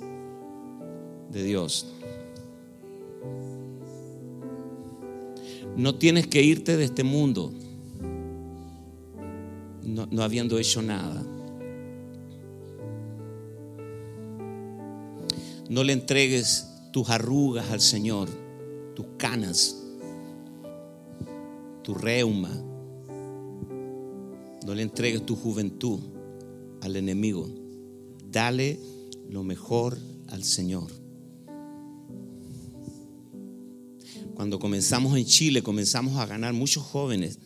[1.31, 1.87] de Dios.
[5.75, 7.51] No tienes que irte de este mundo
[9.87, 11.23] no, habiendo hecho nada.
[15.69, 18.29] No le entregues tus arrugas al Señor,
[18.95, 19.77] tus canas,
[21.83, 22.51] tu reuma.
[24.65, 25.99] No le entregues tu juventud
[26.81, 27.47] al enemigo.
[28.29, 28.79] Dale
[29.29, 29.97] lo mejor
[30.27, 31.06] al Señor.
[34.37, 37.39] Cuando comenzamos en Chile, comenzamos a ganar muchos jóvenes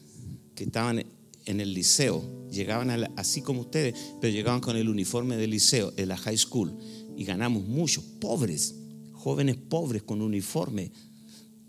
[0.54, 1.06] que estaban
[1.46, 2.22] en el liceo,
[2.52, 6.78] llegaban así como ustedes, pero llegaban con el uniforme del liceo, de la high school,
[7.16, 8.76] y ganamos muchos, pobres,
[9.14, 10.92] jóvenes pobres con uniforme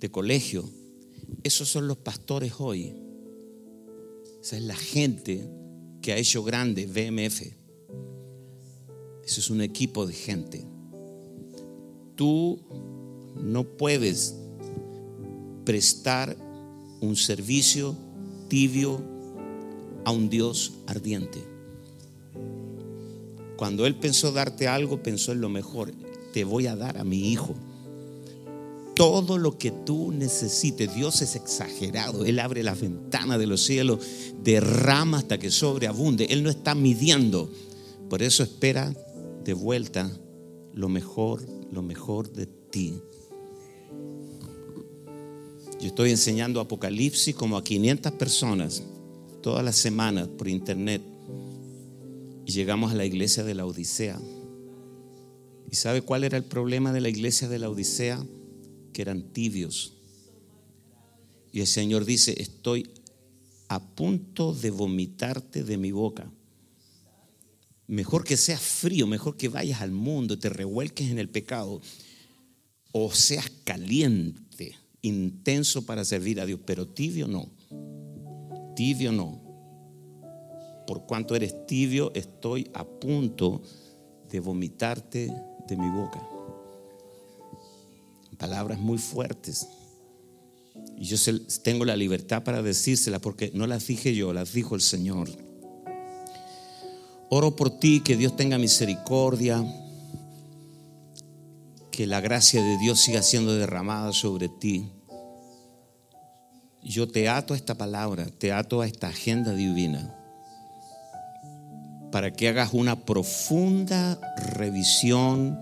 [0.01, 0.69] de colegio.
[1.45, 2.93] Esos son los pastores hoy.
[4.43, 5.49] Esa es la gente
[6.01, 7.43] que ha hecho grande BMF.
[9.25, 10.67] Eso es un equipo de gente.
[12.17, 12.59] Tú
[13.41, 14.42] no puedes
[15.65, 16.37] prestar
[17.01, 17.97] un servicio
[18.49, 19.01] tibio
[20.05, 21.45] a un Dios ardiente.
[23.57, 25.93] Cuando Él pensó darte algo, pensó en lo mejor.
[26.33, 27.55] Te voy a dar a mi hijo.
[28.95, 32.25] Todo lo que tú necesites, Dios es exagerado.
[32.25, 34.01] Él abre las ventanas de los cielos,
[34.43, 36.27] derrama hasta que sobreabunde.
[36.31, 37.51] Él no está midiendo.
[38.11, 38.95] Por eso espera
[39.45, 40.11] de vuelta
[40.75, 43.01] lo mejor, lo mejor de ti.
[45.83, 48.85] Yo estoy enseñando Apocalipsis como a 500 personas
[49.43, 51.03] todas las semanas por internet
[52.47, 54.21] y llegamos a la iglesia de la Odisea.
[55.69, 58.25] ¿Y sabe cuál era el problema de la iglesia de la Odisea?
[58.93, 59.95] Que eran tibios.
[61.51, 62.89] Y el Señor dice, estoy
[63.67, 66.31] a punto de vomitarte de mi boca.
[67.89, 71.81] Mejor que seas frío, mejor que vayas al mundo, te revuelques en el pecado,
[72.93, 77.51] o seas caliente, intenso para servir a Dios, pero tibio no
[78.75, 79.41] tibio no.
[80.87, 83.63] Por cuanto eres tibio, estoy a punto
[84.29, 85.33] de vomitarte
[85.69, 86.21] de mi boca.
[88.39, 89.69] Palabras muy fuertes.
[90.97, 91.17] Y yo
[91.63, 95.29] tengo la libertad para decírselas porque no las dije yo, las dijo el Señor.
[97.29, 99.65] Oro por ti, que Dios tenga misericordia,
[101.93, 104.91] que la gracia de Dios siga siendo derramada sobre ti
[106.85, 110.15] yo te ato a esta palabra, te ato a esta agenda divina,
[112.11, 114.19] para que hagas una profunda
[114.55, 115.59] revisión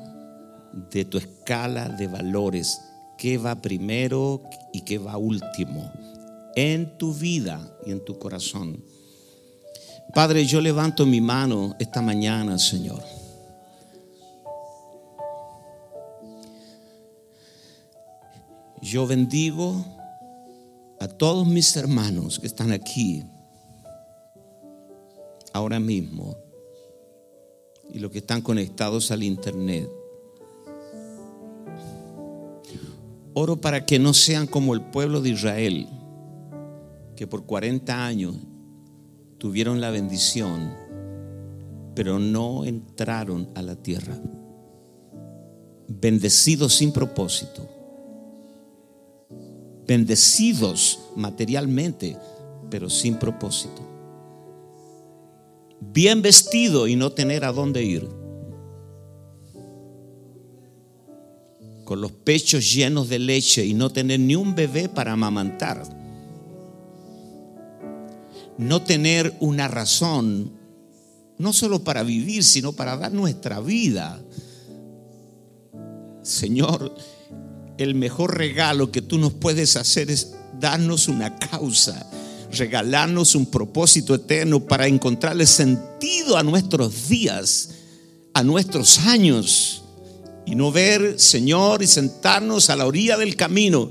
[0.90, 2.80] de tu escala de valores,
[3.18, 5.92] qué va primero y qué va último,
[6.56, 8.82] en tu vida y en tu corazón.
[10.14, 13.19] Padre, yo levanto mi mano esta mañana, Señor.
[18.82, 19.84] Yo bendigo
[21.00, 23.22] a todos mis hermanos que están aquí
[25.52, 26.34] ahora mismo
[27.92, 29.86] y los que están conectados al internet.
[33.34, 35.86] Oro para que no sean como el pueblo de Israel,
[37.16, 38.34] que por 40 años
[39.36, 40.74] tuvieron la bendición,
[41.94, 44.18] pero no entraron a la tierra.
[45.86, 47.79] Bendecidos sin propósito
[49.90, 52.16] bendecidos materialmente,
[52.70, 53.82] pero sin propósito.
[55.80, 58.08] Bien vestido y no tener a dónde ir.
[61.84, 65.82] Con los pechos llenos de leche y no tener ni un bebé para amamantar.
[68.58, 70.52] No tener una razón,
[71.36, 74.22] no solo para vivir, sino para dar nuestra vida.
[76.22, 76.94] Señor,
[77.80, 82.06] el mejor regalo que tú nos puedes hacer es darnos una causa,
[82.52, 87.70] regalarnos un propósito eterno para encontrarle sentido a nuestros días,
[88.34, 89.82] a nuestros años,
[90.44, 93.88] y no ver, Señor, y sentarnos a la orilla del camino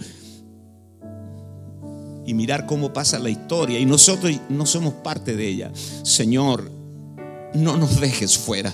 [2.28, 5.72] y mirar cómo pasa la historia y nosotros no somos parte de ella.
[6.04, 6.70] Señor,
[7.56, 8.72] no nos dejes fuera.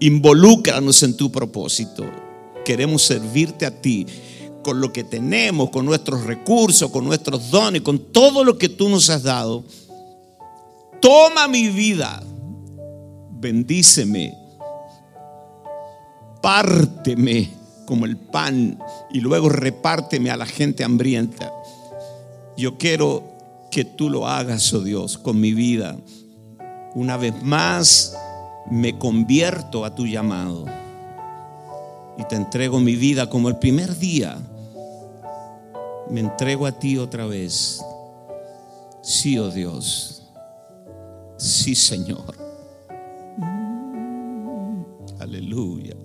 [0.00, 2.29] Involúcranos en tu propósito
[2.70, 4.06] queremos servirte a ti
[4.62, 8.88] con lo que tenemos, con nuestros recursos, con nuestros dones, con todo lo que tú
[8.88, 9.64] nos has dado.
[11.00, 12.22] Toma mi vida
[13.40, 14.32] bendíceme,
[16.40, 17.50] párteme
[17.86, 18.78] como el pan
[19.10, 21.52] y luego repárteme a la gente hambrienta.
[22.56, 23.24] Yo quiero
[23.72, 25.96] que tú lo hagas, oh Dios, con mi vida.
[26.94, 28.16] Una vez más
[28.70, 30.79] me convierto a tu llamado
[32.20, 34.36] y te entrego mi vida como el primer día.
[36.10, 37.82] Me entrego a ti otra vez.
[39.02, 40.30] Sí, oh Dios.
[41.38, 42.34] Sí, Señor.
[45.18, 45.96] Aleluya.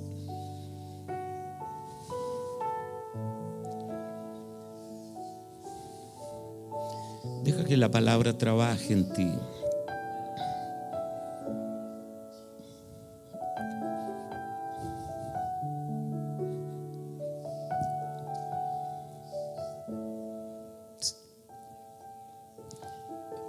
[7.44, 9.32] Deja que la palabra trabaje en ti.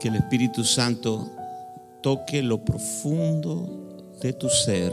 [0.01, 1.28] Que el Espíritu Santo
[2.01, 3.68] toque lo profundo
[4.20, 4.92] de tu ser.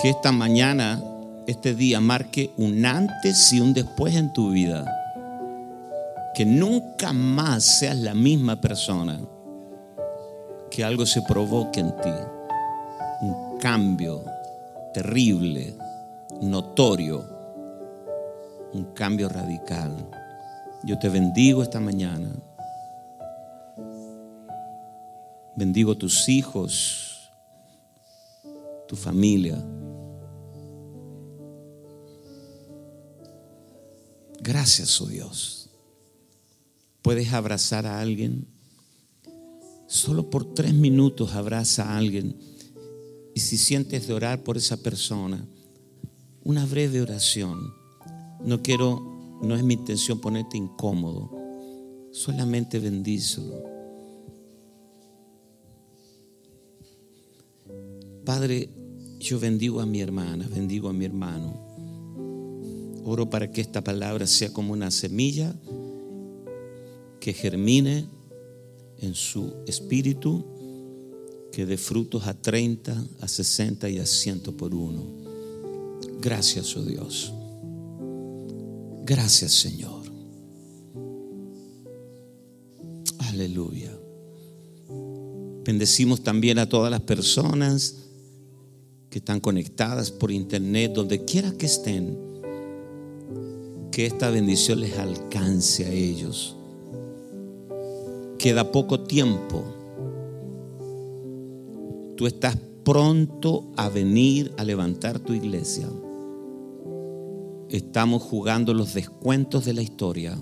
[0.00, 1.02] Que esta mañana
[1.48, 4.84] este día marque un antes y un después en tu vida.
[6.34, 9.18] Que nunca más seas la misma persona.
[10.70, 12.12] Que algo se provoque en ti.
[13.22, 14.22] Un cambio
[14.92, 15.74] terrible,
[16.42, 17.37] notorio.
[18.72, 20.10] Un cambio radical.
[20.84, 22.30] Yo te bendigo esta mañana.
[25.56, 27.32] Bendigo tus hijos,
[28.86, 29.60] tu familia.
[34.40, 35.68] Gracias, oh Dios.
[37.02, 38.46] Puedes abrazar a alguien.
[39.88, 42.36] Solo por tres minutos abraza a alguien.
[43.34, 45.44] Y si sientes de orar por esa persona,
[46.44, 47.77] una breve oración.
[48.44, 51.30] No quiero, no es mi intención ponerte incómodo.
[52.12, 53.62] Solamente bendícelo.
[58.24, 58.68] Padre,
[59.18, 61.68] yo bendigo a mi hermana, bendigo a mi hermano.
[63.04, 65.54] Oro para que esta palabra sea como una semilla
[67.20, 68.06] que germine
[69.00, 70.44] en su espíritu,
[71.52, 75.02] que dé frutos a 30, a 60 y a 100 por uno.
[76.20, 77.32] Gracias, oh Dios.
[79.08, 80.02] Gracias, Señor.
[83.30, 83.98] Aleluya.
[85.64, 88.04] Bendecimos también a todas las personas
[89.08, 92.18] que están conectadas por internet, donde quiera que estén
[93.90, 96.54] que esta bendición les alcance a ellos.
[98.38, 99.64] Queda poco tiempo.
[102.14, 105.88] Tú estás pronto a venir a levantar tu iglesia.
[107.70, 110.36] Estamos jugando los descuentos de la historia.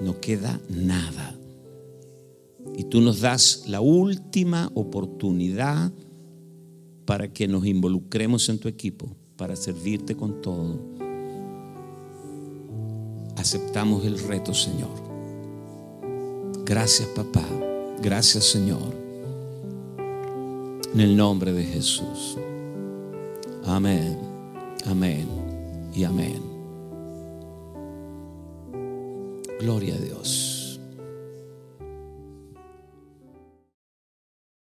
[0.00, 1.38] No queda nada.
[2.76, 5.92] Y tú nos das la última oportunidad
[7.04, 10.96] para que nos involucremos en tu equipo, para servirte con todo
[13.46, 14.90] aceptamos el reto, Señor.
[16.64, 17.44] Gracias, papá.
[18.02, 18.92] Gracias, Señor.
[20.92, 22.36] En el nombre de Jesús.
[23.64, 24.18] Amén.
[24.84, 25.45] Amén.
[25.96, 26.42] Y amén.
[29.60, 30.55] Gloria a Dios.